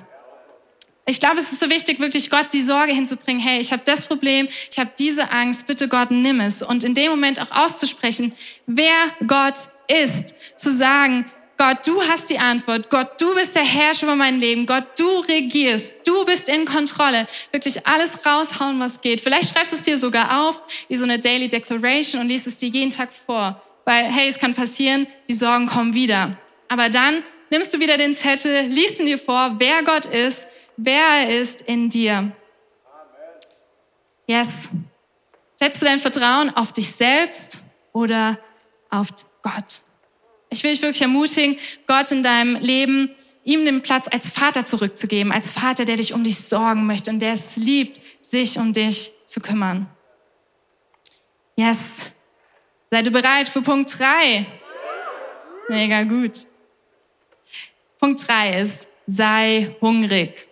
Ich 1.05 1.19
glaube, 1.19 1.39
es 1.39 1.51
ist 1.51 1.59
so 1.59 1.69
wichtig, 1.69 1.99
wirklich 1.99 2.29
Gott 2.29 2.53
die 2.53 2.61
Sorge 2.61 2.93
hinzubringen, 2.93 3.41
hey, 3.41 3.59
ich 3.59 3.73
habe 3.73 3.81
das 3.83 4.05
Problem, 4.05 4.47
ich 4.71 4.79
habe 4.79 4.91
diese 4.97 5.31
Angst, 5.31 5.67
bitte 5.67 5.89
Gott, 5.89 6.11
nimm 6.11 6.39
es. 6.39 6.63
Und 6.63 6.85
in 6.85 6.95
dem 6.95 7.11
Moment 7.11 7.41
auch 7.41 7.51
auszusprechen, 7.51 8.33
wer 8.67 8.95
Gott 9.27 9.55
ist. 9.87 10.33
Zu 10.55 10.71
sagen, 10.71 11.25
Gott, 11.57 11.85
du 11.85 12.01
hast 12.01 12.29
die 12.29 12.39
Antwort. 12.39 12.89
Gott, 12.89 13.21
du 13.21 13.35
bist 13.35 13.55
der 13.55 13.63
Herrscher 13.63 14.07
über 14.07 14.15
mein 14.15 14.39
Leben. 14.39 14.65
Gott, 14.65 14.85
du 14.97 15.19
regierst. 15.19 15.95
Du 16.05 16.25
bist 16.25 16.49
in 16.49 16.65
Kontrolle. 16.65 17.27
Wirklich 17.51 17.85
alles 17.85 18.25
raushauen, 18.25 18.79
was 18.79 19.01
geht. 19.01 19.21
Vielleicht 19.21 19.53
schreibst 19.53 19.71
du 19.71 19.77
es 19.77 19.83
dir 19.83 19.97
sogar 19.97 20.47
auf, 20.47 20.61
wie 20.87 20.95
so 20.95 21.03
eine 21.03 21.19
Daily 21.19 21.49
Declaration 21.49 22.21
und 22.21 22.29
liest 22.29 22.47
es 22.47 22.57
dir 22.57 22.69
jeden 22.69 22.89
Tag 22.89 23.09
vor. 23.13 23.61
Weil, 23.85 24.05
hey, 24.05 24.29
es 24.29 24.39
kann 24.39 24.55
passieren, 24.55 25.05
die 25.27 25.33
Sorgen 25.33 25.67
kommen 25.67 25.93
wieder. 25.93 26.37
Aber 26.69 26.89
dann 26.89 27.23
nimmst 27.49 27.73
du 27.73 27.79
wieder 27.79 27.97
den 27.97 28.15
Zettel, 28.15 28.65
liest 28.67 28.99
ihn 28.99 29.05
dir 29.05 29.19
vor, 29.19 29.55
wer 29.59 29.83
Gott 29.83 30.07
ist, 30.07 30.47
wer 30.77 31.03
er 31.03 31.39
ist 31.39 31.61
in 31.61 31.89
dir. 31.89 32.31
Yes. 34.27 34.69
Setzt 35.55 35.81
du 35.81 35.85
dein 35.85 35.99
Vertrauen 35.99 36.49
auf 36.55 36.71
dich 36.71 36.91
selbst 36.91 37.59
oder 37.91 38.39
auf 38.89 39.09
Gott? 39.41 39.81
Ich 40.49 40.63
will 40.63 40.71
dich 40.71 40.81
wirklich 40.81 41.01
ermutigen, 41.01 41.57
Gott 41.87 42.11
in 42.11 42.23
deinem 42.23 42.55
Leben, 42.55 43.09
ihm 43.43 43.65
den 43.65 43.81
Platz 43.81 44.07
als 44.07 44.29
Vater 44.29 44.65
zurückzugeben, 44.65 45.31
als 45.31 45.49
Vater, 45.49 45.85
der 45.85 45.97
dich 45.97 46.13
um 46.13 46.23
dich 46.23 46.39
sorgen 46.39 46.85
möchte 46.85 47.11
und 47.11 47.19
der 47.19 47.33
es 47.33 47.57
liebt, 47.57 47.99
sich 48.21 48.57
um 48.57 48.73
dich 48.73 49.11
zu 49.25 49.41
kümmern. 49.41 49.87
Yes. 51.55 52.11
Seid 52.89 53.05
ihr 53.05 53.11
bereit 53.11 53.47
für 53.47 53.61
Punkt 53.61 53.97
3? 53.97 54.45
Mega 55.69 56.03
gut. 56.03 56.45
Punkt 57.99 58.27
3 58.27 58.61
ist, 58.61 58.87
sei 59.07 59.75
hungrig. 59.81 60.47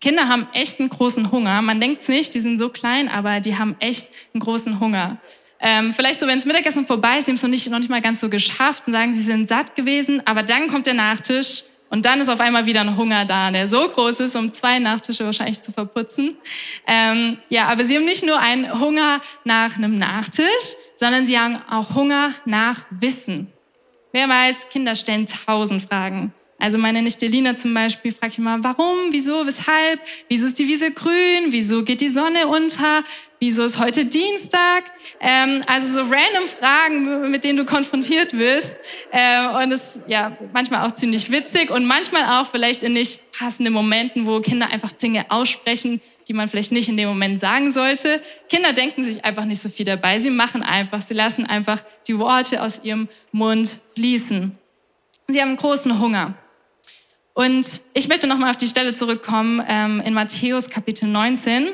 Kinder 0.00 0.28
haben 0.28 0.48
echt 0.54 0.80
einen 0.80 0.88
großen 0.88 1.30
Hunger. 1.30 1.60
Man 1.60 1.80
denkt 1.80 2.02
es 2.02 2.08
nicht, 2.08 2.34
die 2.34 2.40
sind 2.40 2.58
so 2.58 2.70
klein, 2.70 3.08
aber 3.08 3.40
die 3.40 3.58
haben 3.58 3.76
echt 3.80 4.08
einen 4.32 4.40
großen 4.40 4.80
Hunger. 4.80 5.18
Ähm, 5.60 5.92
vielleicht 5.92 6.20
so, 6.20 6.26
wenn 6.26 6.38
das 6.38 6.46
Mittagessen 6.46 6.86
vorbei 6.86 7.18
ist, 7.18 7.26
sie 7.26 7.32
haben 7.32 7.36
es 7.36 7.42
noch 7.42 7.50
nicht, 7.50 7.70
noch 7.70 7.78
nicht 7.78 7.90
mal 7.90 8.00
ganz 8.00 8.20
so 8.20 8.30
geschafft 8.30 8.86
und 8.86 8.94
sagen, 8.94 9.12
sie 9.12 9.22
sind 9.22 9.46
satt 9.46 9.76
gewesen, 9.76 10.22
aber 10.26 10.42
dann 10.42 10.68
kommt 10.68 10.86
der 10.86 10.94
Nachtisch 10.94 11.64
und 11.90 12.06
dann 12.06 12.20
ist 12.20 12.30
auf 12.30 12.40
einmal 12.40 12.64
wieder 12.64 12.80
ein 12.80 12.96
Hunger 12.96 13.26
da, 13.26 13.50
der 13.50 13.66
so 13.66 13.88
groß 13.88 14.20
ist, 14.20 14.36
um 14.36 14.54
zwei 14.54 14.78
Nachtische 14.78 15.26
wahrscheinlich 15.26 15.60
zu 15.60 15.70
verputzen. 15.72 16.38
Ähm, 16.86 17.36
ja, 17.50 17.66
aber 17.66 17.84
sie 17.84 17.96
haben 17.96 18.06
nicht 18.06 18.24
nur 18.24 18.38
einen 18.38 18.80
Hunger 18.80 19.20
nach 19.44 19.76
einem 19.76 19.98
Nachtisch, 19.98 20.46
sondern 20.96 21.26
sie 21.26 21.38
haben 21.38 21.60
auch 21.68 21.94
Hunger 21.94 22.32
nach 22.46 22.86
Wissen. 22.90 23.52
Wer 24.12 24.28
weiß, 24.28 24.70
Kinder 24.70 24.94
stellen 24.94 25.26
tausend 25.26 25.82
Fragen. 25.82 26.32
Also 26.60 26.76
meine 26.76 27.00
Nichte 27.00 27.26
Lina 27.26 27.56
zum 27.56 27.72
Beispiel 27.72 28.12
fragt 28.12 28.36
immer, 28.36 28.62
warum, 28.62 29.10
wieso, 29.10 29.46
weshalb, 29.46 29.98
wieso 30.28 30.44
ist 30.44 30.58
die 30.58 30.68
Wiese 30.68 30.92
grün, 30.92 31.46
wieso 31.48 31.82
geht 31.84 32.02
die 32.02 32.10
Sonne 32.10 32.46
unter, 32.48 33.02
wieso 33.38 33.64
ist 33.64 33.78
heute 33.78 34.04
Dienstag? 34.04 34.84
Ähm, 35.20 35.62
also 35.66 35.90
so 35.90 36.00
random 36.00 36.46
Fragen, 36.46 37.30
mit 37.30 37.44
denen 37.44 37.56
du 37.56 37.64
konfrontiert 37.64 38.36
wirst. 38.36 38.76
Äh, 39.10 39.64
und 39.64 39.72
es 39.72 40.00
ja 40.06 40.36
manchmal 40.52 40.86
auch 40.86 40.94
ziemlich 40.94 41.30
witzig 41.30 41.70
und 41.70 41.86
manchmal 41.86 42.40
auch 42.40 42.50
vielleicht 42.50 42.82
in 42.82 42.92
nicht 42.92 43.32
passenden 43.32 43.72
Momenten, 43.72 44.26
wo 44.26 44.40
Kinder 44.40 44.68
einfach 44.68 44.92
Dinge 44.92 45.24
aussprechen, 45.30 46.02
die 46.28 46.34
man 46.34 46.48
vielleicht 46.48 46.72
nicht 46.72 46.90
in 46.90 46.98
dem 46.98 47.08
Moment 47.08 47.40
sagen 47.40 47.70
sollte. 47.70 48.20
Kinder 48.50 48.74
denken 48.74 49.02
sich 49.02 49.24
einfach 49.24 49.46
nicht 49.46 49.62
so 49.62 49.70
viel 49.70 49.86
dabei. 49.86 50.18
Sie 50.18 50.30
machen 50.30 50.62
einfach, 50.62 51.00
sie 51.00 51.14
lassen 51.14 51.46
einfach 51.46 51.82
die 52.06 52.18
Worte 52.18 52.62
aus 52.62 52.82
ihrem 52.84 53.08
Mund 53.32 53.80
fließen. 53.94 54.58
Sie 55.28 55.40
haben 55.40 55.56
großen 55.56 55.98
Hunger. 55.98 56.34
Und 57.34 57.80
ich 57.94 58.08
möchte 58.08 58.26
nochmal 58.26 58.50
auf 58.50 58.56
die 58.56 58.66
Stelle 58.66 58.94
zurückkommen 58.94 59.62
ähm, 59.66 60.00
in 60.00 60.14
Matthäus 60.14 60.68
Kapitel 60.68 61.08
19, 61.08 61.70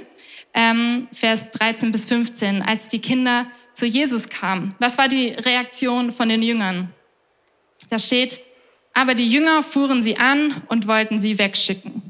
ähm, 0.54 1.08
Vers 1.12 1.50
13 1.50 1.92
bis 1.92 2.04
15, 2.04 2.62
als 2.62 2.88
die 2.88 3.00
Kinder 3.00 3.46
zu 3.72 3.86
Jesus 3.86 4.28
kamen. 4.28 4.74
Was 4.78 4.98
war 4.98 5.08
die 5.08 5.28
Reaktion 5.28 6.12
von 6.12 6.28
den 6.28 6.42
Jüngern? 6.42 6.92
Da 7.90 7.98
steht, 7.98 8.40
aber 8.94 9.14
die 9.14 9.30
Jünger 9.30 9.62
fuhren 9.62 10.00
sie 10.00 10.16
an 10.16 10.62
und 10.68 10.86
wollten 10.86 11.18
sie 11.18 11.38
wegschicken. 11.38 12.02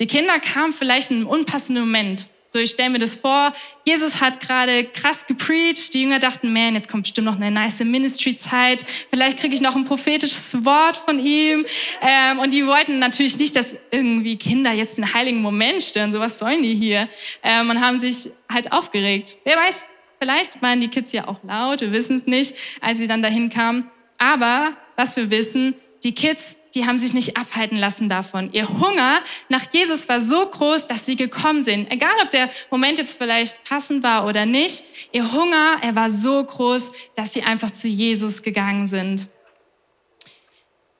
Die 0.00 0.06
Kinder 0.06 0.40
kamen 0.40 0.72
vielleicht 0.72 1.10
in 1.10 1.18
einem 1.18 1.26
unpassenden 1.26 1.84
Moment. 1.84 2.28
So, 2.54 2.58
ich 2.58 2.68
stelle 2.68 2.90
mir 2.90 2.98
das 2.98 3.14
vor, 3.14 3.54
Jesus 3.86 4.20
hat 4.20 4.40
gerade 4.40 4.84
krass 4.84 5.26
gepreacht, 5.26 5.94
die 5.94 6.02
Jünger 6.02 6.18
dachten, 6.18 6.52
man, 6.52 6.74
jetzt 6.74 6.86
kommt 6.86 7.04
bestimmt 7.04 7.24
noch 7.24 7.36
eine 7.36 7.50
nice 7.50 7.80
Ministry-Zeit, 7.80 8.84
vielleicht 9.08 9.38
kriege 9.38 9.54
ich 9.54 9.62
noch 9.62 9.74
ein 9.74 9.86
prophetisches 9.86 10.62
Wort 10.62 10.98
von 10.98 11.18
ihm. 11.18 11.64
Ähm, 12.02 12.40
und 12.40 12.52
die 12.52 12.66
wollten 12.66 12.98
natürlich 12.98 13.38
nicht, 13.38 13.56
dass 13.56 13.74
irgendwie 13.90 14.36
Kinder 14.36 14.70
jetzt 14.70 14.98
den 14.98 15.14
heiligen 15.14 15.40
Moment 15.40 15.82
stören, 15.82 16.12
so 16.12 16.20
was 16.20 16.38
sollen 16.38 16.62
die 16.62 16.74
hier? 16.74 17.08
Ähm, 17.42 17.70
und 17.70 17.80
haben 17.80 17.98
sich 17.98 18.30
halt 18.52 18.70
aufgeregt. 18.70 19.36
Wer 19.44 19.56
weiß, 19.56 19.86
vielleicht 20.18 20.60
waren 20.60 20.82
die 20.82 20.88
Kids 20.88 21.10
ja 21.12 21.28
auch 21.28 21.42
laut, 21.44 21.80
wir 21.80 21.92
wissen 21.92 22.16
es 22.16 22.26
nicht, 22.26 22.54
als 22.82 22.98
sie 22.98 23.06
dann 23.06 23.22
dahin 23.22 23.48
kamen. 23.48 23.90
Aber 24.18 24.76
was 24.96 25.16
wir 25.16 25.30
wissen, 25.30 25.74
die 26.04 26.14
Kids 26.14 26.58
die 26.74 26.86
haben 26.86 26.98
sich 26.98 27.12
nicht 27.12 27.36
abhalten 27.36 27.76
lassen 27.76 28.08
davon. 28.08 28.50
Ihr 28.52 28.68
Hunger 28.68 29.20
nach 29.48 29.66
Jesus 29.72 30.08
war 30.08 30.20
so 30.20 30.46
groß, 30.46 30.86
dass 30.86 31.04
sie 31.04 31.16
gekommen 31.16 31.62
sind. 31.62 31.90
Egal, 31.90 32.14
ob 32.22 32.30
der 32.30 32.48
Moment 32.70 32.98
jetzt 32.98 33.18
vielleicht 33.18 33.62
passend 33.64 34.02
war 34.02 34.26
oder 34.26 34.46
nicht, 34.46 34.84
ihr 35.12 35.32
Hunger, 35.32 35.76
er 35.82 35.94
war 35.94 36.08
so 36.08 36.42
groß, 36.42 36.92
dass 37.14 37.32
sie 37.32 37.42
einfach 37.42 37.70
zu 37.70 37.88
Jesus 37.88 38.42
gegangen 38.42 38.86
sind. 38.86 39.28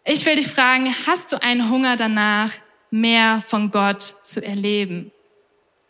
Ich 0.04 0.26
will 0.26 0.36
dich 0.36 0.48
fragen, 0.48 0.94
hast 1.06 1.32
du 1.32 1.40
einen 1.42 1.70
Hunger 1.70 1.96
danach, 1.96 2.52
mehr 2.90 3.42
von 3.46 3.70
Gott 3.70 4.02
zu 4.02 4.44
erleben? 4.44 5.10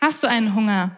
Hast 0.00 0.22
du 0.22 0.28
einen 0.28 0.54
Hunger? 0.54 0.96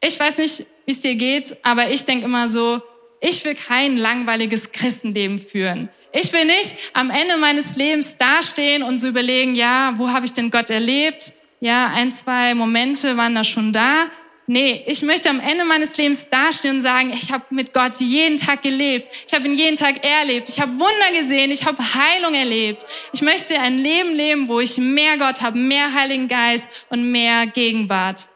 Ich 0.00 0.18
weiß 0.18 0.38
nicht, 0.38 0.66
wie 0.86 0.92
es 0.92 1.00
dir 1.00 1.14
geht, 1.14 1.56
aber 1.62 1.90
ich 1.90 2.04
denke 2.04 2.24
immer 2.24 2.48
so, 2.48 2.80
ich 3.20 3.44
will 3.44 3.54
kein 3.54 3.96
langweiliges 3.96 4.72
Christenleben 4.72 5.38
führen. 5.38 5.88
Ich 6.14 6.30
will 6.32 6.44
nicht 6.44 6.76
am 6.92 7.10
Ende 7.10 7.38
meines 7.38 7.76
Lebens 7.76 8.18
dastehen 8.18 8.82
und 8.82 8.98
so 8.98 9.08
überlegen, 9.08 9.54
ja, 9.54 9.94
wo 9.96 10.10
habe 10.10 10.26
ich 10.26 10.34
denn 10.34 10.50
Gott 10.50 10.68
erlebt? 10.68 11.32
Ja, 11.60 11.86
ein, 11.86 12.10
zwei 12.10 12.54
Momente 12.54 13.16
waren 13.16 13.34
da 13.34 13.44
schon 13.44 13.72
da. 13.72 14.10
Nee, 14.46 14.82
ich 14.86 15.02
möchte 15.02 15.30
am 15.30 15.40
Ende 15.40 15.64
meines 15.64 15.96
Lebens 15.96 16.28
dastehen 16.28 16.76
und 16.76 16.82
sagen, 16.82 17.14
ich 17.14 17.32
habe 17.32 17.44
mit 17.50 17.72
Gott 17.72 17.94
jeden 18.00 18.36
Tag 18.36 18.60
gelebt. 18.60 19.08
Ich 19.26 19.32
habe 19.32 19.46
ihn 19.46 19.54
jeden 19.54 19.76
Tag 19.76 20.04
erlebt. 20.04 20.50
Ich 20.50 20.60
habe 20.60 20.72
Wunder 20.72 21.18
gesehen. 21.18 21.50
Ich 21.50 21.64
habe 21.64 21.78
Heilung 21.94 22.34
erlebt. 22.34 22.84
Ich 23.14 23.22
möchte 23.22 23.58
ein 23.58 23.78
Leben 23.78 24.14
leben, 24.14 24.48
wo 24.48 24.60
ich 24.60 24.76
mehr 24.76 25.16
Gott 25.16 25.40
habe, 25.40 25.56
mehr 25.56 25.94
Heiligen 25.94 26.28
Geist 26.28 26.66
und 26.90 27.10
mehr 27.10 27.46
Gegenwart. 27.46 28.26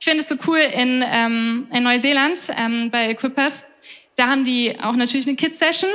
Ich 0.00 0.04
finde 0.06 0.22
es 0.22 0.28
so 0.28 0.34
cool 0.48 0.58
in, 0.58 1.04
ähm, 1.06 1.68
in 1.72 1.84
Neuseeland 1.84 2.38
ähm, 2.58 2.90
bei 2.90 3.10
Equippers. 3.10 3.66
Da 4.16 4.26
haben 4.26 4.42
die 4.42 4.78
auch 4.80 4.94
natürlich 4.94 5.26
eine 5.26 5.36
Kids-Session 5.36 5.90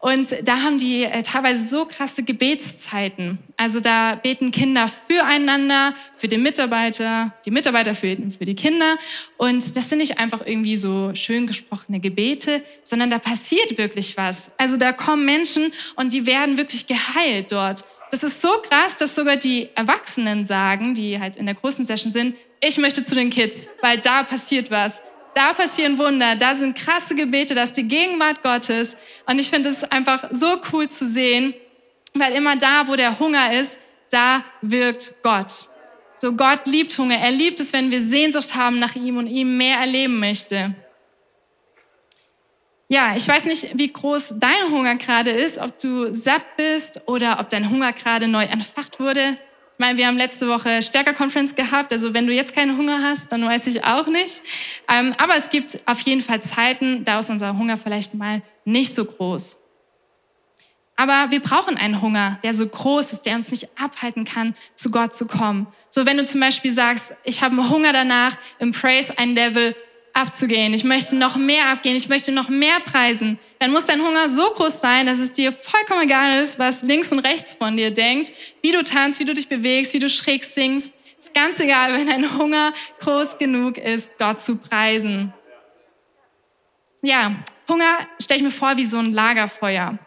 und 0.00 0.34
da 0.44 0.62
haben 0.62 0.78
die 0.78 1.04
äh, 1.04 1.22
teilweise 1.22 1.68
so 1.68 1.84
krasse 1.84 2.22
Gebetszeiten. 2.22 3.38
Also 3.58 3.80
da 3.80 4.14
beten 4.14 4.50
Kinder 4.50 4.88
füreinander, 4.88 5.94
für 6.16 6.26
den 6.26 6.42
Mitarbeiter, 6.42 7.34
die 7.44 7.50
Mitarbeiter 7.50 7.94
für, 7.94 8.16
für 8.16 8.46
die 8.46 8.54
Kinder. 8.54 8.96
Und 9.36 9.76
das 9.76 9.90
sind 9.90 9.98
nicht 9.98 10.18
einfach 10.18 10.40
irgendwie 10.44 10.76
so 10.76 11.14
schön 11.14 11.46
gesprochene 11.46 12.00
Gebete, 12.00 12.62
sondern 12.82 13.10
da 13.10 13.18
passiert 13.18 13.76
wirklich 13.76 14.16
was. 14.16 14.50
Also 14.56 14.78
da 14.78 14.92
kommen 14.92 15.26
Menschen 15.26 15.70
und 15.96 16.14
die 16.14 16.24
werden 16.24 16.56
wirklich 16.56 16.86
geheilt 16.86 17.52
dort. 17.52 17.84
Das 18.10 18.22
ist 18.22 18.40
so 18.40 18.48
krass, 18.70 18.96
dass 18.96 19.14
sogar 19.14 19.36
die 19.36 19.68
Erwachsenen 19.74 20.46
sagen, 20.46 20.94
die 20.94 21.20
halt 21.20 21.36
in 21.36 21.44
der 21.44 21.54
großen 21.54 21.84
Session 21.84 22.10
sind, 22.10 22.36
ich 22.62 22.78
möchte 22.78 23.04
zu 23.04 23.14
den 23.14 23.28
Kids, 23.28 23.68
weil 23.82 23.98
da 23.98 24.22
passiert 24.22 24.70
was. 24.70 25.02
Da 25.34 25.52
passieren 25.52 25.98
Wunder, 25.98 26.34
da 26.36 26.54
sind 26.54 26.76
krasse 26.76 27.14
Gebete, 27.14 27.54
da 27.54 27.62
ist 27.62 27.76
die 27.76 27.86
Gegenwart 27.86 28.42
Gottes. 28.42 28.96
Und 29.26 29.38
ich 29.38 29.50
finde 29.50 29.68
es 29.68 29.84
einfach 29.84 30.24
so 30.30 30.60
cool 30.72 30.88
zu 30.88 31.06
sehen, 31.06 31.54
weil 32.14 32.32
immer 32.34 32.56
da, 32.56 32.88
wo 32.88 32.96
der 32.96 33.18
Hunger 33.18 33.52
ist, 33.52 33.78
da 34.10 34.44
wirkt 34.60 35.14
Gott. 35.22 35.68
So 36.18 36.32
Gott 36.32 36.66
liebt 36.66 36.98
Hunger. 36.98 37.16
Er 37.16 37.30
liebt 37.30 37.60
es, 37.60 37.72
wenn 37.72 37.90
wir 37.90 38.00
Sehnsucht 38.00 38.54
haben 38.54 38.78
nach 38.78 38.96
ihm 38.96 39.16
und 39.16 39.28
ihm 39.28 39.56
mehr 39.56 39.78
erleben 39.78 40.18
möchte. 40.18 40.74
Ja, 42.88 43.14
ich 43.16 43.26
weiß 43.28 43.44
nicht, 43.44 43.78
wie 43.78 43.92
groß 43.92 44.34
dein 44.36 44.70
Hunger 44.70 44.96
gerade 44.96 45.30
ist, 45.30 45.58
ob 45.58 45.78
du 45.78 46.12
satt 46.12 46.56
bist 46.56 47.02
oder 47.06 47.38
ob 47.38 47.48
dein 47.48 47.70
Hunger 47.70 47.92
gerade 47.92 48.26
neu 48.26 48.42
entfacht 48.42 48.98
wurde 48.98 49.38
meine, 49.80 49.98
wir 49.98 50.06
haben 50.06 50.18
letzte 50.18 50.46
Woche 50.46 50.82
Stärker-Conference 50.82 51.56
gehabt. 51.56 51.90
Also 51.90 52.14
wenn 52.14 52.26
du 52.26 52.32
jetzt 52.32 52.54
keinen 52.54 52.76
Hunger 52.76 53.02
hast, 53.02 53.32
dann 53.32 53.44
weiß 53.44 53.66
ich 53.66 53.82
auch 53.82 54.06
nicht. 54.06 54.42
Ähm, 54.88 55.14
aber 55.18 55.34
es 55.34 55.50
gibt 55.50 55.80
auf 55.86 56.00
jeden 56.02 56.20
Fall 56.20 56.40
Zeiten, 56.40 57.04
da 57.04 57.18
ist 57.18 57.30
unser 57.30 57.58
Hunger 57.58 57.78
vielleicht 57.78 58.14
mal 58.14 58.42
nicht 58.64 58.94
so 58.94 59.04
groß. 59.04 59.56
Aber 60.96 61.30
wir 61.30 61.40
brauchen 61.40 61.78
einen 61.78 62.02
Hunger, 62.02 62.38
der 62.42 62.52
so 62.52 62.66
groß 62.66 63.12
ist, 63.14 63.22
der 63.22 63.36
uns 63.36 63.50
nicht 63.50 63.68
abhalten 63.80 64.26
kann, 64.26 64.54
zu 64.74 64.90
Gott 64.90 65.14
zu 65.14 65.26
kommen. 65.26 65.66
So 65.88 66.04
wenn 66.04 66.18
du 66.18 66.26
zum 66.26 66.40
Beispiel 66.40 66.70
sagst, 66.70 67.14
ich 67.24 67.42
habe 67.42 67.58
einen 67.58 67.70
Hunger 67.70 67.94
danach, 67.94 68.36
im 68.58 68.72
Praise 68.72 69.18
ein 69.18 69.34
Level 69.34 69.74
abzugehen. 70.12 70.74
Ich 70.74 70.84
möchte 70.84 71.16
noch 71.16 71.36
mehr 71.36 71.68
abgehen. 71.68 71.96
Ich 71.96 72.08
möchte 72.08 72.32
noch 72.32 72.48
mehr 72.48 72.80
preisen. 72.80 73.38
Dann 73.58 73.70
muss 73.70 73.86
dein 73.86 74.02
Hunger 74.02 74.28
so 74.28 74.50
groß 74.50 74.80
sein, 74.80 75.06
dass 75.06 75.18
es 75.18 75.32
dir 75.32 75.52
vollkommen 75.52 76.02
egal 76.02 76.40
ist, 76.40 76.58
was 76.58 76.82
links 76.82 77.12
und 77.12 77.20
rechts 77.20 77.54
von 77.54 77.76
dir 77.76 77.90
denkt, 77.90 78.32
wie 78.62 78.72
du 78.72 78.82
tanzt, 78.82 79.20
wie 79.20 79.24
du 79.24 79.34
dich 79.34 79.48
bewegst, 79.48 79.94
wie 79.94 79.98
du 79.98 80.08
schräg 80.08 80.44
singst. 80.44 80.94
Ist 81.18 81.34
ganz 81.34 81.60
egal, 81.60 81.92
wenn 81.94 82.06
dein 82.06 82.38
Hunger 82.38 82.72
groß 83.00 83.38
genug 83.38 83.76
ist, 83.76 84.16
Gott 84.18 84.40
zu 84.40 84.56
preisen. 84.56 85.34
Ja, 87.02 87.36
Hunger 87.68 87.98
stelle 88.20 88.38
ich 88.38 88.44
mir 88.44 88.50
vor 88.50 88.76
wie 88.76 88.84
so 88.84 88.98
ein 88.98 89.12
Lagerfeuer. 89.12 89.98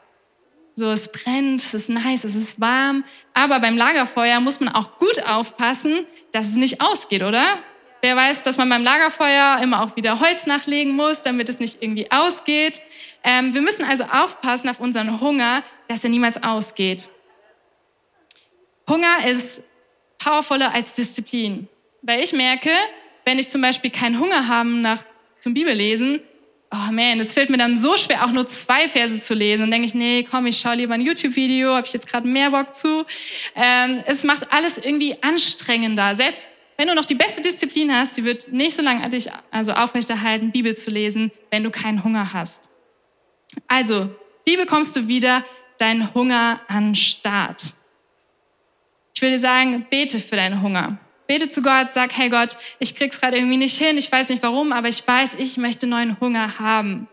So, 0.76 0.90
es 0.90 1.12
brennt, 1.12 1.62
es 1.62 1.74
ist 1.76 1.90
nice, 1.90 2.24
es 2.24 2.36
ist 2.36 2.60
warm. 2.60 3.04
Aber 3.34 3.60
beim 3.60 3.78
Lagerfeuer 3.78 4.40
muss 4.40 4.60
man 4.60 4.74
auch 4.74 4.98
gut 4.98 5.24
aufpassen, 5.24 6.06
dass 6.32 6.48
es 6.48 6.56
nicht 6.56 6.82
ausgeht, 6.82 7.22
oder? 7.22 7.60
Wer 8.04 8.18
weiß, 8.18 8.44
dass 8.44 8.58
man 8.58 8.68
beim 8.68 8.84
Lagerfeuer 8.84 9.60
immer 9.64 9.82
auch 9.82 9.96
wieder 9.96 10.20
Holz 10.20 10.46
nachlegen 10.46 10.94
muss, 10.94 11.24
damit 11.24 11.48
es 11.48 11.62
nicht 11.62 11.82
irgendwie 11.82 12.12
ausgeht. 12.12 12.82
Ähm, 13.24 13.54
wir 13.54 13.62
müssen 13.62 13.86
also 13.86 14.04
aufpassen 14.04 14.68
auf 14.68 14.82
unseren 14.82 15.22
Hunger, 15.22 15.64
dass 15.88 16.04
er 16.04 16.10
niemals 16.10 16.44
ausgeht. 16.44 17.08
Hunger 18.90 19.26
ist 19.26 19.62
powervoller 20.18 20.74
als 20.74 20.96
Disziplin. 20.96 21.70
Weil 22.02 22.22
ich 22.22 22.34
merke, 22.34 22.72
wenn 23.24 23.40
ich 23.40 23.48
zum 23.48 23.62
Beispiel 23.62 23.90
keinen 23.90 24.20
Hunger 24.20 24.50
habe 24.50 24.68
nach 24.68 25.06
zum 25.40 25.54
Bibellesen, 25.54 26.20
oh 26.74 26.92
man, 26.92 27.22
es 27.22 27.32
fällt 27.32 27.50
mir 27.50 27.58
dann 27.58 27.78
so 27.78 27.96
schwer, 27.96 28.26
auch 28.26 28.32
nur 28.32 28.48
zwei 28.48 28.90
Verse 28.90 29.18
zu 29.22 29.34
lesen. 29.34 29.64
Und 29.64 29.72
denke 29.72 29.86
ich, 29.86 29.94
nee, 29.94 30.28
komm, 30.30 30.46
ich 30.46 30.58
schaue 30.58 30.76
lieber 30.76 30.94
ein 30.94 31.00
YouTube-Video, 31.00 31.76
habe 31.76 31.88
ich 31.88 31.94
jetzt 31.94 32.10
gerade 32.10 32.28
mehr 32.28 32.52
Bock 32.52 32.76
zu. 32.76 33.06
Ähm, 33.56 34.04
es 34.06 34.26
macht 34.26 34.52
alles 34.52 34.78
irgendwie 34.78 35.16
anstrengender. 35.24 36.16
Selbst 36.16 36.50
wenn 36.78 36.88
du 36.88 36.96
noch 36.96 37.06
die 37.06 37.16
beste 37.16 37.42
Disziplin 37.42 37.94
hast, 37.94 38.16
sie 38.16 38.24
wird 38.24 38.52
nicht 38.52 38.76
so 38.76 38.82
lange 38.82 39.08
dich 39.10 39.30
also 39.52 39.74
aufrechterhalten, 39.74 40.52
Bibel 40.52 40.76
zu 40.76 40.92
lesen, 40.92 41.32
wenn 41.52 41.64
du 41.64 41.72
keinen 41.72 42.04
Hunger 42.04 42.34
hast. 42.34 42.70
Also, 43.68 44.10
wie 44.46 44.58
bekommst 44.58 44.96
du 44.96 45.08
wieder 45.08 45.44
deinen 45.78 46.14
Hunger 46.14 46.62
an 46.68 46.96
Start? 46.96 47.74
Ich 49.14 49.22
will 49.22 49.32
dir 49.32 49.40
sagen, 49.40 49.86
bete 49.90 50.20
für 50.20 50.36
deinen 50.36 50.62
Hunger. 50.62 50.98
Bete 51.28 51.50
zu 51.50 51.62
Gott, 51.62 51.92
sag, 51.92 52.18
hey 52.18 52.30
Gott, 52.30 52.58
ich 52.80 52.96
krieg's 52.96 53.22
gerade 53.22 53.38
irgendwie 53.38 53.58
nicht 53.58 53.78
hin, 53.78 53.98
ich 53.98 54.12
weiß 54.12 54.30
nicht 54.30 54.44
warum, 54.44 54.72
aber 54.72 54.90
ich 54.90 55.08
weiß, 55.08 55.36
ich 55.36 55.58
möchte 55.58 55.88
neuen 55.88 56.20
Hunger 56.20 56.60
haben. 56.60 57.08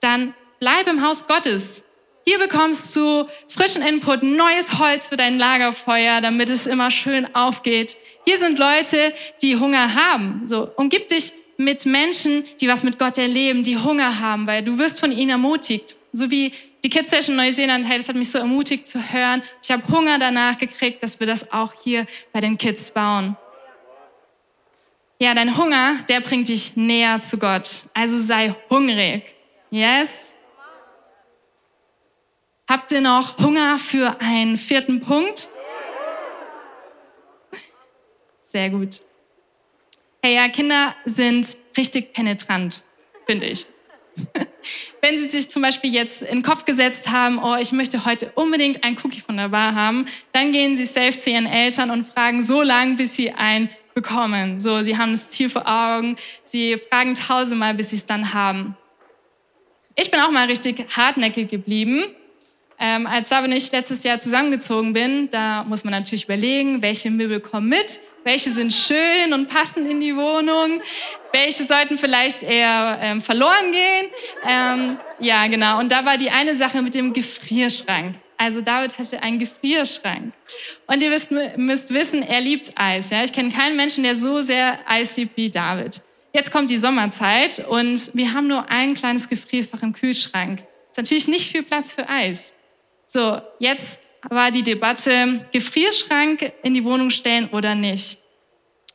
Dann 0.00 0.34
bleib 0.60 0.86
im 0.86 1.02
Haus 1.02 1.26
Gottes. 1.26 1.84
Hier 2.26 2.38
bekommst 2.38 2.96
du 2.96 3.26
frischen 3.48 3.82
Input, 3.82 4.22
neues 4.22 4.78
Holz 4.78 5.08
für 5.08 5.16
dein 5.16 5.38
Lagerfeuer, 5.38 6.22
damit 6.22 6.48
es 6.48 6.66
immer 6.66 6.90
schön 6.90 7.34
aufgeht. 7.34 7.96
Hier 8.24 8.38
sind 8.38 8.58
Leute, 8.58 9.12
die 9.42 9.56
Hunger 9.56 9.94
haben. 9.94 10.46
So, 10.46 10.70
umgib 10.76 11.08
dich 11.08 11.32
mit 11.58 11.84
Menschen, 11.84 12.44
die 12.60 12.68
was 12.68 12.82
mit 12.82 12.98
Gott 12.98 13.18
erleben, 13.18 13.62
die 13.62 13.76
Hunger 13.76 14.20
haben, 14.20 14.46
weil 14.46 14.62
du 14.62 14.78
wirst 14.78 15.00
von 15.00 15.12
ihnen 15.12 15.30
ermutigt. 15.30 15.96
So 16.12 16.30
wie 16.30 16.52
die 16.82 16.90
Kids 16.90 17.10
Session 17.10 17.36
Neuseeland, 17.36 17.86
hey, 17.86 17.98
das 17.98 18.08
hat 18.08 18.16
mich 18.16 18.30
so 18.30 18.38
ermutigt 18.38 18.86
zu 18.86 19.12
hören. 19.12 19.42
Ich 19.62 19.70
habe 19.70 19.86
Hunger 19.88 20.18
danach 20.18 20.58
gekriegt, 20.58 21.02
dass 21.02 21.20
wir 21.20 21.26
das 21.26 21.52
auch 21.52 21.72
hier 21.82 22.06
bei 22.32 22.40
den 22.40 22.56
Kids 22.56 22.90
bauen. 22.90 23.36
Ja, 25.18 25.34
dein 25.34 25.56
Hunger, 25.56 26.00
der 26.08 26.20
bringt 26.20 26.48
dich 26.48 26.76
näher 26.76 27.20
zu 27.20 27.38
Gott. 27.38 27.84
Also 27.94 28.18
sei 28.18 28.54
hungrig. 28.68 29.22
Yes? 29.70 30.33
Habt 32.68 32.90
ihr 32.92 33.02
noch 33.02 33.38
Hunger 33.38 33.78
für 33.78 34.20
einen 34.20 34.56
vierten 34.56 35.00
Punkt? 35.00 35.48
Sehr 38.40 38.70
gut. 38.70 39.02
Hey, 40.22 40.36
ja, 40.36 40.48
Kinder 40.48 40.94
sind 41.04 41.56
richtig 41.76 42.14
penetrant, 42.14 42.82
finde 43.26 43.46
ich. 43.46 43.66
Wenn 45.02 45.18
sie 45.18 45.28
sich 45.28 45.50
zum 45.50 45.60
Beispiel 45.60 45.92
jetzt 45.92 46.22
in 46.22 46.38
den 46.38 46.42
Kopf 46.42 46.64
gesetzt 46.64 47.10
haben, 47.10 47.38
oh, 47.38 47.56
ich 47.56 47.72
möchte 47.72 48.06
heute 48.06 48.32
unbedingt 48.34 48.82
ein 48.82 48.96
Cookie 49.02 49.20
von 49.20 49.36
der 49.36 49.50
Bar 49.50 49.74
haben, 49.74 50.06
dann 50.32 50.52
gehen 50.52 50.76
sie 50.76 50.86
safe 50.86 51.18
zu 51.18 51.28
ihren 51.28 51.46
Eltern 51.46 51.90
und 51.90 52.06
fragen 52.06 52.42
so 52.42 52.62
lange, 52.62 52.94
bis 52.94 53.16
sie 53.16 53.32
ein 53.32 53.68
bekommen. 53.92 54.58
So, 54.58 54.82
sie 54.82 54.96
haben 54.96 55.12
das 55.12 55.30
Ziel 55.30 55.50
vor 55.50 55.66
Augen, 55.66 56.16
sie 56.44 56.78
fragen 56.78 57.14
tausendmal, 57.14 57.74
bis 57.74 57.90
sie 57.90 57.96
es 57.96 58.06
dann 58.06 58.32
haben. 58.32 58.76
Ich 59.96 60.10
bin 60.10 60.20
auch 60.20 60.30
mal 60.30 60.46
richtig 60.46 60.86
hartnäckig 60.96 61.50
geblieben. 61.50 62.04
Ähm, 62.78 63.06
als 63.06 63.28
Sab 63.28 63.44
und 63.44 63.52
ich 63.52 63.70
letztes 63.70 64.02
Jahr 64.02 64.18
zusammengezogen 64.18 64.92
bin, 64.92 65.30
da 65.30 65.64
muss 65.64 65.84
man 65.84 65.92
natürlich 65.92 66.24
überlegen, 66.24 66.82
welche 66.82 67.10
Möbel 67.10 67.40
kommen 67.40 67.68
mit, 67.68 68.00
welche 68.24 68.50
sind 68.50 68.72
schön 68.72 69.32
und 69.32 69.48
passen 69.48 69.88
in 69.88 70.00
die 70.00 70.16
Wohnung, 70.16 70.80
welche 71.32 71.64
sollten 71.64 71.98
vielleicht 71.98 72.42
eher 72.42 72.98
ähm, 73.00 73.20
verloren 73.20 73.72
gehen. 73.72 74.10
Ähm, 74.48 74.98
ja, 75.20 75.46
genau. 75.46 75.78
Und 75.78 75.92
da 75.92 76.04
war 76.04 76.16
die 76.16 76.30
eine 76.30 76.54
Sache 76.54 76.82
mit 76.82 76.94
dem 76.94 77.12
Gefrierschrank. 77.12 78.16
Also 78.36 78.60
David 78.60 78.98
hatte 78.98 79.22
einen 79.22 79.38
Gefrierschrank. 79.38 80.32
Und 80.86 81.02
ihr 81.02 81.10
müsst, 81.10 81.30
müsst 81.56 81.94
wissen, 81.94 82.22
er 82.22 82.40
liebt 82.40 82.72
Eis. 82.74 83.10
Ja? 83.10 83.22
Ich 83.22 83.32
kenne 83.32 83.50
keinen 83.50 83.76
Menschen, 83.76 84.02
der 84.04 84.16
so 84.16 84.40
sehr 84.40 84.78
Eis 84.86 85.16
liebt 85.16 85.36
wie 85.36 85.50
David. 85.50 86.02
Jetzt 86.32 86.50
kommt 86.50 86.68
die 86.70 86.76
Sommerzeit 86.76 87.64
und 87.68 88.10
wir 88.14 88.32
haben 88.32 88.48
nur 88.48 88.68
ein 88.68 88.94
kleines 88.94 89.28
Gefrierfach 89.28 89.82
im 89.82 89.92
Kühlschrank. 89.92 90.64
Ist 90.90 90.96
natürlich 90.96 91.28
nicht 91.28 91.52
viel 91.52 91.62
Platz 91.62 91.92
für 91.92 92.08
Eis. 92.08 92.54
So, 93.06 93.40
jetzt 93.58 93.98
war 94.28 94.50
die 94.50 94.62
Debatte, 94.62 95.46
Gefrierschrank 95.52 96.52
in 96.62 96.74
die 96.74 96.84
Wohnung 96.84 97.10
stellen 97.10 97.48
oder 97.50 97.74
nicht. 97.74 98.18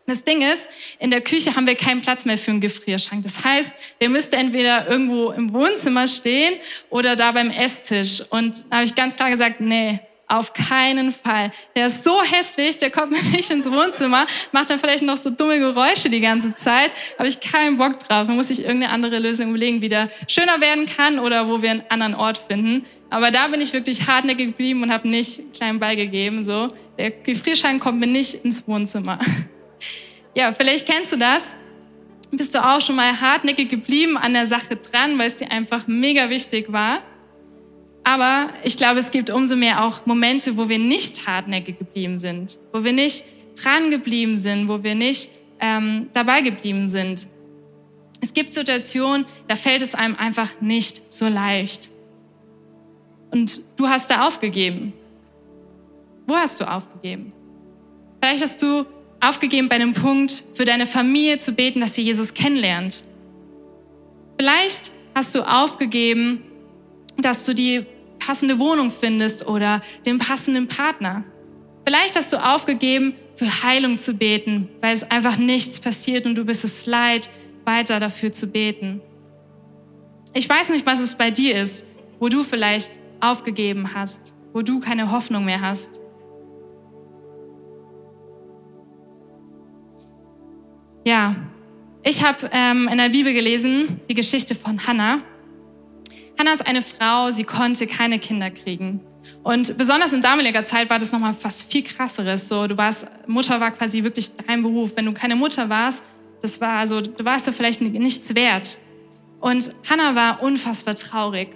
Das 0.09 0.23
Ding 0.23 0.41
ist, 0.41 0.69
in 0.97 1.11
der 1.11 1.21
Küche 1.21 1.55
haben 1.55 1.67
wir 1.67 1.75
keinen 1.75 2.01
Platz 2.01 2.25
mehr 2.25 2.37
für 2.37 2.49
einen 2.49 2.61
Gefrierschrank. 2.61 3.21
Das 3.21 3.43
heißt, 3.43 3.71
der 4.01 4.09
müsste 4.09 4.37
entweder 4.37 4.87
irgendwo 4.87 5.29
im 5.29 5.53
Wohnzimmer 5.53 6.07
stehen 6.07 6.55
oder 6.89 7.15
da 7.15 7.31
beim 7.31 7.51
Esstisch. 7.51 8.23
Und 8.31 8.65
da 8.69 8.77
habe 8.77 8.85
ich 8.85 8.95
ganz 8.95 9.15
klar 9.15 9.29
gesagt, 9.29 9.61
nee, 9.61 9.99
auf 10.29 10.53
keinen 10.53 11.11
Fall. 11.11 11.51
Der 11.75 11.87
ist 11.87 12.03
so 12.03 12.23
hässlich, 12.23 12.77
der 12.77 12.89
kommt 12.89 13.11
mir 13.23 13.23
nicht 13.29 13.51
ins 13.51 13.69
Wohnzimmer, 13.69 14.25
macht 14.51 14.71
dann 14.71 14.79
vielleicht 14.79 15.03
noch 15.03 15.17
so 15.17 15.29
dumme 15.29 15.59
Geräusche 15.59 16.09
die 16.09 16.21
ganze 16.21 16.55
Zeit. 16.55 16.91
Habe 17.17 17.27
ich 17.27 17.39
keinen 17.39 17.77
Bock 17.77 17.99
drauf. 17.99 18.27
Man 18.27 18.35
muss 18.35 18.47
sich 18.47 18.63
irgendeine 18.63 18.91
andere 18.91 19.19
Lösung 19.19 19.49
überlegen, 19.49 19.81
wie 19.81 19.89
der 19.89 20.09
schöner 20.27 20.59
werden 20.59 20.87
kann 20.87 21.19
oder 21.19 21.47
wo 21.47 21.61
wir 21.61 21.69
einen 21.69 21.83
anderen 21.89 22.15
Ort 22.15 22.37
finden. 22.37 22.85
Aber 23.09 23.31
da 23.31 23.47
bin 23.47 23.61
ich 23.61 23.73
wirklich 23.73 24.07
hartnäckig 24.07 24.47
geblieben 24.47 24.83
und 24.83 24.91
habe 24.91 25.07
nicht 25.07 25.53
klein 25.53 25.79
beigegeben. 25.79 26.43
So, 26.43 26.73
der 26.97 27.11
Gefrierschrank 27.11 27.81
kommt 27.81 27.99
mir 27.99 28.07
nicht 28.07 28.45
ins 28.45 28.67
Wohnzimmer. 28.67 29.19
Ja, 30.35 30.53
vielleicht 30.53 30.85
kennst 30.85 31.11
du 31.11 31.17
das. 31.17 31.55
Bist 32.31 32.53
du 32.53 32.63
auch 32.63 32.79
schon 32.81 32.95
mal 32.95 33.19
hartnäckig 33.19 33.67
geblieben 33.67 34.15
an 34.15 34.33
der 34.33 34.45
Sache 34.45 34.75
dran, 34.75 35.17
weil 35.17 35.27
es 35.27 35.37
dir 35.37 35.51
einfach 35.51 35.87
mega 35.87 36.29
wichtig 36.29 36.71
war. 36.71 37.01
Aber 38.03 38.49
ich 38.63 38.77
glaube, 38.77 38.99
es 38.99 39.11
gibt 39.11 39.31
umso 39.31 39.55
mehr 39.55 39.83
auch 39.83 40.05
Momente, 40.05 40.55
wo 40.55 40.69
wir 40.69 40.79
nicht 40.79 41.27
hartnäckig 41.27 41.79
geblieben 41.79 42.19
sind, 42.19 42.57
wo 42.71 42.83
wir 42.83 42.93
nicht 42.93 43.25
dran 43.61 43.89
geblieben 43.89 44.37
sind, 44.37 44.67
wo 44.67 44.83
wir 44.83 44.95
nicht 44.95 45.31
ähm, 45.59 46.09
dabei 46.13 46.41
geblieben 46.41 46.87
sind. 46.87 47.27
Es 48.21 48.33
gibt 48.33 48.53
Situationen, 48.53 49.25
da 49.47 49.55
fällt 49.55 49.81
es 49.81 49.95
einem 49.95 50.15
einfach 50.15 50.61
nicht 50.61 51.11
so 51.11 51.27
leicht. 51.27 51.89
Und 53.31 53.61
du 53.77 53.87
hast 53.87 54.09
da 54.09 54.27
aufgegeben. 54.27 54.93
Wo 56.27 56.35
hast 56.35 56.59
du 56.61 56.65
aufgegeben? 56.65 57.33
Vielleicht 58.21 58.43
hast 58.43 58.61
du 58.61 58.85
aufgegeben 59.19 59.69
bei 59.69 59.77
dem 59.77 59.93
Punkt, 59.93 60.43
für 60.53 60.65
deine 60.65 60.85
Familie 60.85 61.39
zu 61.39 61.53
beten, 61.53 61.81
dass 61.81 61.95
sie 61.95 62.03
Jesus 62.03 62.33
kennenlernt. 62.33 63.03
Vielleicht 64.37 64.91
hast 65.15 65.35
du 65.35 65.41
aufgegeben, 65.41 66.43
dass 67.17 67.45
du 67.45 67.53
die 67.53 67.85
passende 68.19 68.59
Wohnung 68.59 68.91
findest 68.91 69.47
oder 69.47 69.81
den 70.05 70.19
passenden 70.19 70.67
Partner. 70.67 71.23
Vielleicht 71.85 72.15
hast 72.15 72.31
du 72.31 72.37
aufgegeben, 72.37 73.15
für 73.35 73.63
Heilung 73.63 73.97
zu 73.97 74.13
beten, 74.13 74.67
weil 74.81 74.93
es 74.93 75.09
einfach 75.09 75.37
nichts 75.37 75.79
passiert 75.79 76.25
und 76.25 76.35
du 76.35 76.43
bist 76.43 76.65
es 76.65 76.85
leid, 76.85 77.29
weiter 77.63 77.99
dafür 77.99 78.33
zu 78.33 78.47
beten. 78.47 79.01
Ich 80.33 80.47
weiß 80.47 80.69
nicht, 80.69 80.85
was 80.85 80.99
es 80.99 81.15
bei 81.15 81.31
dir 81.31 81.61
ist, 81.61 81.85
wo 82.19 82.27
du 82.27 82.43
vielleicht 82.43 82.91
aufgegeben 83.19 83.93
hast, 83.93 84.33
wo 84.53 84.61
du 84.61 84.79
keine 84.79 85.11
Hoffnung 85.11 85.45
mehr 85.45 85.61
hast. 85.61 86.01
Ja, 91.05 91.35
ich 92.03 92.23
habe 92.23 92.49
ähm, 92.51 92.87
in 92.87 92.97
der 92.97 93.09
Bibel 93.09 93.33
gelesen 93.33 93.99
die 94.09 94.13
Geschichte 94.13 94.55
von 94.55 94.85
Hannah. 94.85 95.21
Hannah 96.37 96.53
ist 96.53 96.65
eine 96.65 96.81
Frau, 96.81 97.31
sie 97.31 97.43
konnte 97.43 97.87
keine 97.87 98.19
Kinder 98.19 98.49
kriegen. 98.49 99.01
Und 99.43 99.77
besonders 99.77 100.13
in 100.13 100.21
damaliger 100.21 100.63
Zeit 100.63 100.89
war 100.89 100.99
das 100.99 101.11
nochmal 101.11 101.33
fast 101.33 101.71
viel 101.71 101.83
krasseres. 101.83 102.47
So, 102.47 102.67
du 102.67 102.77
warst, 102.77 103.07
Mutter 103.27 103.59
war 103.59 103.71
quasi 103.71 104.03
wirklich 104.03 104.35
dein 104.35 104.61
Beruf. 104.61 104.91
Wenn 104.95 105.05
du 105.05 105.13
keine 105.13 105.35
Mutter 105.35 105.69
warst, 105.69 106.03
das 106.41 106.61
war 106.61 106.77
also, 106.79 107.01
du 107.01 107.25
warst 107.25 107.47
ja 107.47 107.53
vielleicht 107.53 107.81
nichts 107.81 108.33
wert. 108.35 108.77
Und 109.39 109.71
Hannah 109.89 110.15
war 110.15 110.41
unfassbar 110.43 110.95
traurig. 110.95 111.49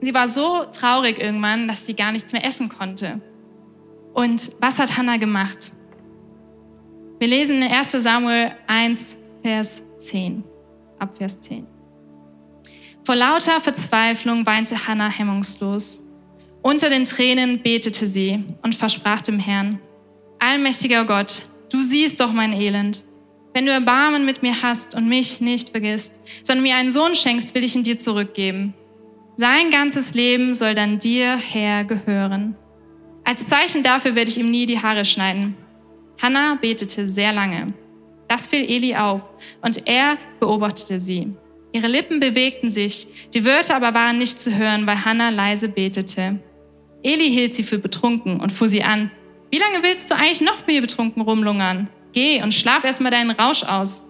Sie 0.00 0.14
war 0.14 0.28
so 0.28 0.64
traurig 0.72 1.18
irgendwann, 1.18 1.68
dass 1.68 1.86
sie 1.86 1.94
gar 1.94 2.12
nichts 2.12 2.32
mehr 2.32 2.44
essen 2.44 2.68
konnte. 2.68 3.20
Und 4.14 4.52
was 4.60 4.78
hat 4.78 4.96
Hannah 4.96 5.16
gemacht? 5.16 5.72
Wir 7.18 7.28
lesen 7.28 7.62
in 7.62 7.70
1 7.70 7.92
Samuel 7.92 8.52
1, 8.66 9.16
Vers 9.42 9.82
10, 9.98 10.44
ab 10.98 11.16
Vers 11.16 11.40
10. 11.40 11.66
Vor 13.04 13.14
lauter 13.14 13.60
Verzweiflung 13.60 14.44
weinte 14.44 14.86
Hannah 14.86 15.08
hemmungslos. 15.08 16.02
Unter 16.62 16.90
den 16.90 17.04
Tränen 17.04 17.62
betete 17.62 18.06
sie 18.06 18.44
und 18.62 18.74
versprach 18.74 19.22
dem 19.22 19.38
Herrn, 19.38 19.78
Allmächtiger 20.38 21.04
Gott, 21.04 21.46
du 21.70 21.80
siehst 21.80 22.20
doch 22.20 22.32
mein 22.32 22.52
Elend. 22.52 23.04
Wenn 23.54 23.66
du 23.66 23.72
Erbarmen 23.72 24.26
mit 24.26 24.42
mir 24.42 24.62
hast 24.62 24.94
und 24.94 25.08
mich 25.08 25.40
nicht 25.40 25.70
vergisst, 25.70 26.20
sondern 26.42 26.64
mir 26.64 26.76
einen 26.76 26.90
Sohn 26.90 27.14
schenkst, 27.14 27.54
will 27.54 27.64
ich 27.64 27.74
ihn 27.74 27.84
dir 27.84 27.98
zurückgeben. 27.98 28.74
Sein 29.38 29.70
ganzes 29.70 30.14
Leben 30.14 30.54
soll 30.54 30.74
dann 30.74 30.98
dir, 30.98 31.36
Herr, 31.36 31.84
gehören. 31.84 32.56
Als 33.22 33.46
Zeichen 33.46 33.82
dafür 33.82 34.14
werde 34.14 34.30
ich 34.30 34.38
ihm 34.38 34.50
nie 34.50 34.64
die 34.64 34.80
Haare 34.80 35.04
schneiden. 35.04 35.54
Hannah 36.22 36.54
betete 36.54 37.06
sehr 37.06 37.34
lange. 37.34 37.74
Das 38.28 38.46
fiel 38.46 38.64
Eli 38.64 38.96
auf 38.96 39.20
und 39.60 39.86
er 39.86 40.16
beobachtete 40.40 40.98
sie. 41.00 41.34
Ihre 41.72 41.86
Lippen 41.86 42.18
bewegten 42.18 42.70
sich, 42.70 43.08
die 43.34 43.44
Wörter 43.44 43.76
aber 43.76 43.92
waren 43.92 44.16
nicht 44.16 44.40
zu 44.40 44.56
hören, 44.56 44.86
weil 44.86 45.04
Hannah 45.04 45.28
leise 45.28 45.68
betete. 45.68 46.40
Eli 47.02 47.28
hielt 47.28 47.54
sie 47.54 47.62
für 47.62 47.78
betrunken 47.78 48.40
und 48.40 48.52
fuhr 48.52 48.68
sie 48.68 48.82
an. 48.82 49.10
Wie 49.50 49.58
lange 49.58 49.82
willst 49.82 50.10
du 50.10 50.14
eigentlich 50.14 50.40
noch 50.40 50.66
mehr 50.66 50.80
betrunken 50.80 51.20
rumlungern? 51.20 51.90
Geh 52.14 52.42
und 52.42 52.54
schlaf 52.54 52.84
erstmal 52.84 53.12
deinen 53.12 53.32
Rausch 53.32 53.64
aus. 53.64 54.02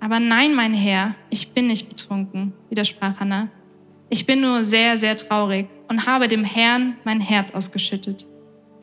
Aber 0.00 0.18
nein, 0.18 0.52
mein 0.52 0.74
Herr, 0.74 1.14
ich 1.30 1.50
bin 1.52 1.68
nicht 1.68 1.88
betrunken, 1.88 2.52
widersprach 2.68 3.20
Hannah. 3.20 3.48
Ich 4.10 4.24
bin 4.24 4.40
nur 4.40 4.64
sehr, 4.64 4.96
sehr 4.96 5.16
traurig 5.16 5.66
und 5.88 6.06
habe 6.06 6.28
dem 6.28 6.44
Herrn 6.44 6.96
mein 7.04 7.20
Herz 7.20 7.50
ausgeschüttet. 7.50 8.26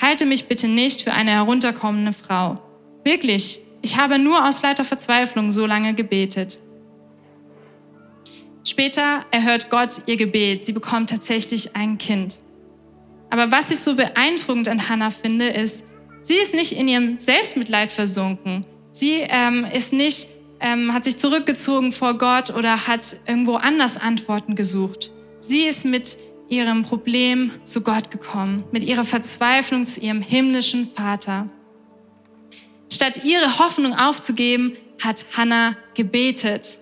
Halte 0.01 0.25
mich 0.25 0.47
bitte 0.47 0.67
nicht 0.67 1.01
für 1.01 1.13
eine 1.13 1.31
herunterkommende 1.31 2.13
Frau. 2.13 2.61
Wirklich, 3.03 3.59
ich 3.81 3.97
habe 3.97 4.19
nur 4.19 4.47
aus 4.47 4.61
lauter 4.61 4.83
Verzweiflung 4.83 5.51
so 5.51 5.65
lange 5.65 5.93
gebetet. 5.93 6.59
Später 8.67 9.25
erhört 9.31 9.69
Gott 9.69 10.01
ihr 10.07 10.17
Gebet. 10.17 10.65
Sie 10.65 10.73
bekommt 10.73 11.11
tatsächlich 11.11 11.75
ein 11.75 11.97
Kind. 11.97 12.39
Aber 13.29 13.51
was 13.51 13.71
ich 13.71 13.79
so 13.79 13.95
beeindruckend 13.95 14.67
an 14.67 14.89
Hannah 14.89 15.11
finde, 15.11 15.47
ist, 15.47 15.85
sie 16.21 16.35
ist 16.35 16.53
nicht 16.53 16.71
in 16.71 16.87
ihrem 16.87 17.19
Selbstmitleid 17.19 17.91
versunken. 17.91 18.65
Sie 18.91 19.17
ähm, 19.27 19.65
ist 19.65 19.93
nicht, 19.93 20.27
ähm, 20.59 20.93
hat 20.93 21.03
sich 21.03 21.17
zurückgezogen 21.17 21.91
vor 21.91 22.17
Gott 22.17 22.55
oder 22.55 22.87
hat 22.87 23.17
irgendwo 23.27 23.55
anders 23.55 23.97
Antworten 23.97 24.55
gesucht. 24.55 25.11
Sie 25.47 25.65
ist 25.65 25.85
mit 25.85 26.17
ihrem 26.49 26.81
Problem 26.81 27.51
zu 27.63 27.81
Gott 27.81 28.09
gekommen, 28.09 28.63
mit 28.71 28.83
ihrer 28.83 29.05
Verzweiflung 29.05 29.85
zu 29.85 29.99
ihrem 29.99 30.23
himmlischen 30.23 30.89
Vater. 30.89 31.49
Statt 32.91 33.23
ihre 33.23 33.59
Hoffnung 33.59 33.93
aufzugeben, 33.93 34.75
hat 35.03 35.25
Hannah 35.37 35.77
gebetet. 35.93 36.79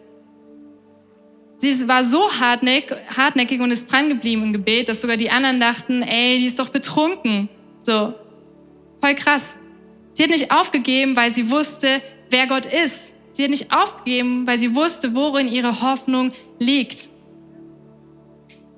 sie 1.57 1.87
war 1.89 2.05
so 2.05 2.31
hartnäckig, 2.39 3.59
und 3.59 3.71
ist 3.71 3.91
dran 3.91 4.07
geblieben 4.07 4.43
im 4.43 4.53
Gebet, 4.53 4.87
dass 4.87 5.01
sogar 5.01 5.17
die 5.17 5.29
anderen 5.29 5.59
dachten, 5.59 6.01
ey, 6.01 6.37
die 6.37 6.45
ist 6.45 6.57
doch 6.59 6.69
betrunken. 6.69 7.49
So, 7.81 8.13
voll 9.01 9.15
krass. 9.15 9.57
Sie 10.13 10.23
hat 10.23 10.29
nicht 10.29 10.51
aufgegeben, 10.51 11.17
weil 11.17 11.31
sie 11.31 11.49
wusste, 11.49 12.01
wer 12.29 12.47
Gott 12.47 12.65
ist. 12.65 13.13
Sie 13.33 13.43
hat 13.43 13.49
nicht 13.49 13.73
aufgegeben, 13.73 14.47
weil 14.47 14.57
sie 14.57 14.73
wusste, 14.73 15.15
worin 15.15 15.49
ihre 15.49 15.81
Hoffnung 15.81 16.31
liegt. 16.59 17.09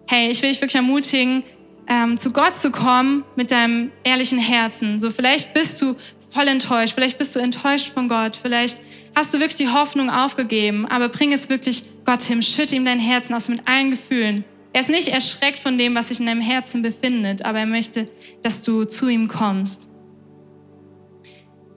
Hey, 0.07 0.29
ich 0.29 0.41
will 0.41 0.49
dich 0.49 0.61
wirklich 0.61 0.75
ermutigen, 0.75 1.43
ähm, 1.87 2.17
zu 2.17 2.31
Gott 2.31 2.55
zu 2.55 2.71
kommen 2.71 3.23
mit 3.35 3.51
deinem 3.51 3.91
ehrlichen 4.03 4.39
Herzen. 4.39 4.99
So 4.99 5.09
vielleicht 5.09 5.53
bist 5.53 5.81
du 5.81 5.95
voll 6.31 6.47
enttäuscht, 6.47 6.93
vielleicht 6.93 7.17
bist 7.17 7.35
du 7.35 7.39
enttäuscht 7.39 7.91
von 7.93 8.07
Gott, 8.07 8.35
vielleicht 8.35 8.79
hast 9.15 9.33
du 9.33 9.39
wirklich 9.39 9.55
die 9.55 9.69
Hoffnung 9.69 10.09
aufgegeben, 10.09 10.85
aber 10.85 11.09
bring 11.09 11.31
es 11.31 11.49
wirklich 11.49 11.83
Gott 12.05 12.21
hin, 12.21 12.43
schütte 12.43 12.75
ihm 12.75 12.85
dein 12.85 12.99
Herzen 12.99 13.33
aus 13.33 13.49
mit 13.49 13.67
allen 13.67 13.89
Gefühlen. 13.89 14.43
Er 14.73 14.81
ist 14.81 14.89
nicht 14.89 15.07
erschreckt 15.07 15.59
von 15.59 15.77
dem, 15.77 15.95
was 15.95 16.09
sich 16.09 16.19
in 16.19 16.25
deinem 16.25 16.41
Herzen 16.41 16.81
befindet, 16.81 17.45
aber 17.45 17.59
er 17.59 17.65
möchte, 17.65 18.09
dass 18.43 18.61
du 18.63 18.83
zu 18.83 19.07
ihm 19.07 19.27
kommst. 19.27 19.87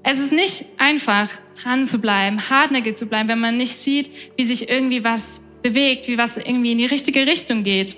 Es 0.02 0.18
ist 0.18 0.32
nicht 0.32 0.64
einfach, 0.78 1.28
dran 1.62 1.84
zu 1.84 1.98
bleiben, 1.98 2.50
hartnäckig 2.50 2.96
zu 2.96 3.06
bleiben, 3.06 3.28
wenn 3.28 3.40
man 3.40 3.56
nicht 3.56 3.74
sieht, 3.74 4.10
wie 4.36 4.44
sich 4.44 4.68
irgendwie 4.68 5.04
was 5.04 5.40
bewegt, 5.62 6.08
wie 6.08 6.18
was 6.18 6.36
irgendwie 6.36 6.72
in 6.72 6.78
die 6.78 6.86
richtige 6.86 7.26
Richtung 7.26 7.62
geht. 7.62 7.96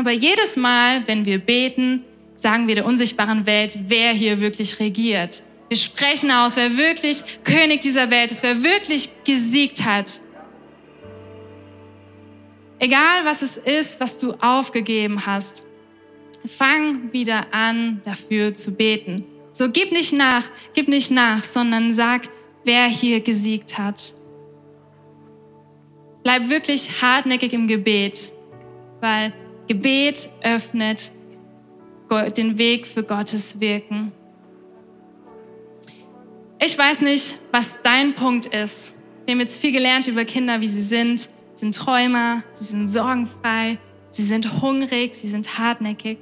Aber 0.00 0.12
jedes 0.12 0.56
Mal, 0.56 1.06
wenn 1.06 1.26
wir 1.26 1.38
beten, 1.38 2.04
sagen 2.34 2.66
wir 2.66 2.74
der 2.74 2.86
unsichtbaren 2.86 3.44
Welt, 3.44 3.78
wer 3.86 4.12
hier 4.12 4.40
wirklich 4.40 4.80
regiert. 4.80 5.42
Wir 5.68 5.76
sprechen 5.76 6.30
aus, 6.30 6.56
wer 6.56 6.74
wirklich 6.78 7.22
König 7.44 7.82
dieser 7.82 8.08
Welt 8.08 8.30
ist, 8.30 8.42
wer 8.42 8.62
wirklich 8.62 9.10
gesiegt 9.26 9.84
hat. 9.84 10.22
Egal 12.78 13.26
was 13.26 13.42
es 13.42 13.58
ist, 13.58 14.00
was 14.00 14.16
du 14.16 14.32
aufgegeben 14.40 15.26
hast, 15.26 15.64
fang 16.46 17.12
wieder 17.12 17.52
an, 17.52 18.00
dafür 18.02 18.54
zu 18.54 18.74
beten. 18.74 19.26
So 19.52 19.70
gib 19.70 19.92
nicht 19.92 20.14
nach, 20.14 20.44
gib 20.72 20.88
nicht 20.88 21.10
nach, 21.10 21.44
sondern 21.44 21.92
sag, 21.92 22.22
wer 22.64 22.86
hier 22.86 23.20
gesiegt 23.20 23.76
hat. 23.76 24.14
Bleib 26.22 26.48
wirklich 26.48 27.02
hartnäckig 27.02 27.52
im 27.52 27.68
Gebet, 27.68 28.32
weil 29.02 29.34
Gebet 29.70 30.30
öffnet 30.42 31.12
den 32.36 32.58
Weg 32.58 32.88
für 32.88 33.04
Gottes 33.04 33.60
Wirken. 33.60 34.10
Ich 36.58 36.76
weiß 36.76 37.02
nicht, 37.02 37.38
was 37.52 37.78
dein 37.84 38.16
Punkt 38.16 38.46
ist. 38.46 38.94
Wir 39.24 39.34
haben 39.34 39.38
jetzt 39.38 39.60
viel 39.60 39.70
gelernt 39.70 40.08
über 40.08 40.24
Kinder, 40.24 40.60
wie 40.60 40.66
sie 40.66 40.82
sind. 40.82 41.20
Sie 41.20 41.30
sind 41.54 41.76
Träumer, 41.76 42.42
sie 42.50 42.64
sind 42.64 42.88
sorgenfrei, 42.88 43.78
sie 44.10 44.24
sind 44.24 44.60
hungrig, 44.60 45.14
sie 45.14 45.28
sind 45.28 45.56
hartnäckig. 45.56 46.18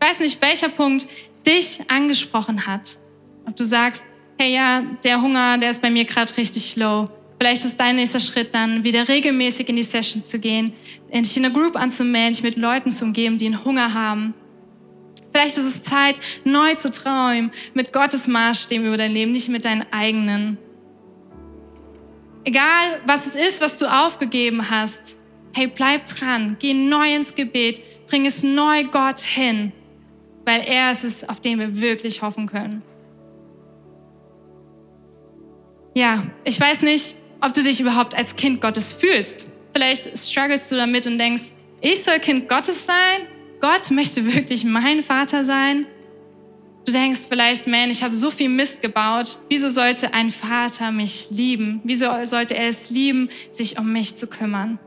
Ich 0.00 0.08
weiß 0.08 0.20
nicht, 0.20 0.40
welcher 0.40 0.70
Punkt 0.70 1.06
dich 1.46 1.80
angesprochen 1.88 2.66
hat. 2.66 2.96
Ob 3.46 3.54
du 3.54 3.66
sagst, 3.66 4.06
hey 4.38 4.54
ja, 4.54 4.82
der 5.04 5.20
Hunger, 5.20 5.58
der 5.58 5.68
ist 5.72 5.82
bei 5.82 5.90
mir 5.90 6.06
gerade 6.06 6.34
richtig 6.38 6.74
low. 6.76 7.10
Vielleicht 7.38 7.66
ist 7.66 7.78
dein 7.78 7.96
nächster 7.96 8.20
Schritt 8.20 8.54
dann, 8.54 8.82
wieder 8.82 9.08
regelmäßig 9.08 9.68
in 9.68 9.76
die 9.76 9.82
Session 9.82 10.22
zu 10.22 10.38
gehen, 10.38 10.72
dich 11.12 11.36
in 11.36 11.44
einer 11.44 11.54
Group 11.54 11.76
anzumelden, 11.76 12.34
dich 12.34 12.42
mit 12.42 12.56
Leuten 12.56 12.92
zu 12.92 13.04
umgeben, 13.04 13.38
die 13.38 13.46
einen 13.46 13.64
Hunger 13.64 13.94
haben. 13.94 14.34
Vielleicht 15.32 15.58
ist 15.58 15.64
es 15.64 15.82
Zeit, 15.82 16.18
neu 16.44 16.74
zu 16.74 16.90
träumen, 16.90 17.50
mit 17.74 17.92
Gottes 17.92 18.26
Maßstäben 18.26 18.86
über 18.86 18.96
dein 18.96 19.12
Leben, 19.12 19.32
nicht 19.32 19.48
mit 19.48 19.64
deinen 19.64 19.86
eigenen. 19.92 20.58
Egal, 22.44 23.00
was 23.06 23.26
es 23.26 23.34
ist, 23.34 23.60
was 23.60 23.78
du 23.78 23.86
aufgegeben 23.86 24.70
hast, 24.70 25.18
hey, 25.52 25.66
bleib 25.66 26.06
dran, 26.06 26.56
geh 26.58 26.72
neu 26.72 27.14
ins 27.14 27.34
Gebet, 27.34 27.80
bring 28.06 28.26
es 28.26 28.42
neu 28.42 28.84
Gott 28.84 29.20
hin, 29.20 29.72
weil 30.44 30.62
er 30.62 30.92
ist 30.92 31.04
es, 31.04 31.28
auf 31.28 31.40
den 31.40 31.58
wir 31.58 31.80
wirklich 31.80 32.22
hoffen 32.22 32.46
können. 32.46 32.82
Ja, 35.94 36.26
ich 36.44 36.58
weiß 36.60 36.82
nicht, 36.82 37.16
ob 37.40 37.54
du 37.54 37.62
dich 37.62 37.80
überhaupt 37.80 38.16
als 38.16 38.36
Kind 38.36 38.60
Gottes 38.60 38.92
fühlst. 38.92 39.46
Vielleicht 39.78 40.18
struggles 40.18 40.68
du 40.70 40.74
damit 40.74 41.06
und 41.06 41.18
denkst, 41.18 41.52
ich 41.80 42.02
soll 42.02 42.18
Kind 42.18 42.48
Gottes 42.48 42.84
sein? 42.84 43.28
Gott 43.60 43.92
möchte 43.92 44.26
wirklich 44.34 44.64
mein 44.64 45.04
Vater 45.04 45.44
sein? 45.44 45.86
Du 46.84 46.90
denkst 46.90 47.20
vielleicht, 47.28 47.68
man, 47.68 47.88
ich 47.88 48.02
habe 48.02 48.12
so 48.12 48.32
viel 48.32 48.48
Mist 48.48 48.82
gebaut. 48.82 49.38
Wieso 49.48 49.68
sollte 49.68 50.14
ein 50.14 50.30
Vater 50.30 50.90
mich 50.90 51.28
lieben? 51.30 51.80
Wieso 51.84 52.06
sollte 52.24 52.56
er 52.56 52.70
es 52.70 52.90
lieben, 52.90 53.28
sich 53.52 53.78
um 53.78 53.92
mich 53.92 54.16
zu 54.16 54.26
kümmern? 54.26 54.80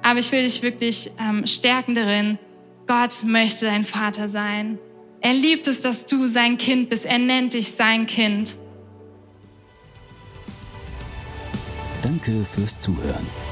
Aber 0.00 0.20
ich 0.20 0.32
will 0.32 0.42
dich 0.42 0.62
wirklich 0.62 1.10
ähm, 1.20 1.46
stärken 1.46 1.94
darin. 1.94 2.38
Gott 2.86 3.24
möchte 3.24 3.66
dein 3.66 3.84
Vater 3.84 4.30
sein. 4.30 4.78
Er 5.20 5.34
liebt 5.34 5.66
es, 5.66 5.82
dass 5.82 6.06
du 6.06 6.26
sein 6.26 6.56
Kind 6.56 6.88
bist. 6.88 7.04
Er 7.04 7.18
nennt 7.18 7.52
dich 7.52 7.72
sein 7.72 8.06
Kind. 8.06 8.56
Danke 12.02 12.42
fürs 12.50 12.80
Zuhören. 12.80 13.51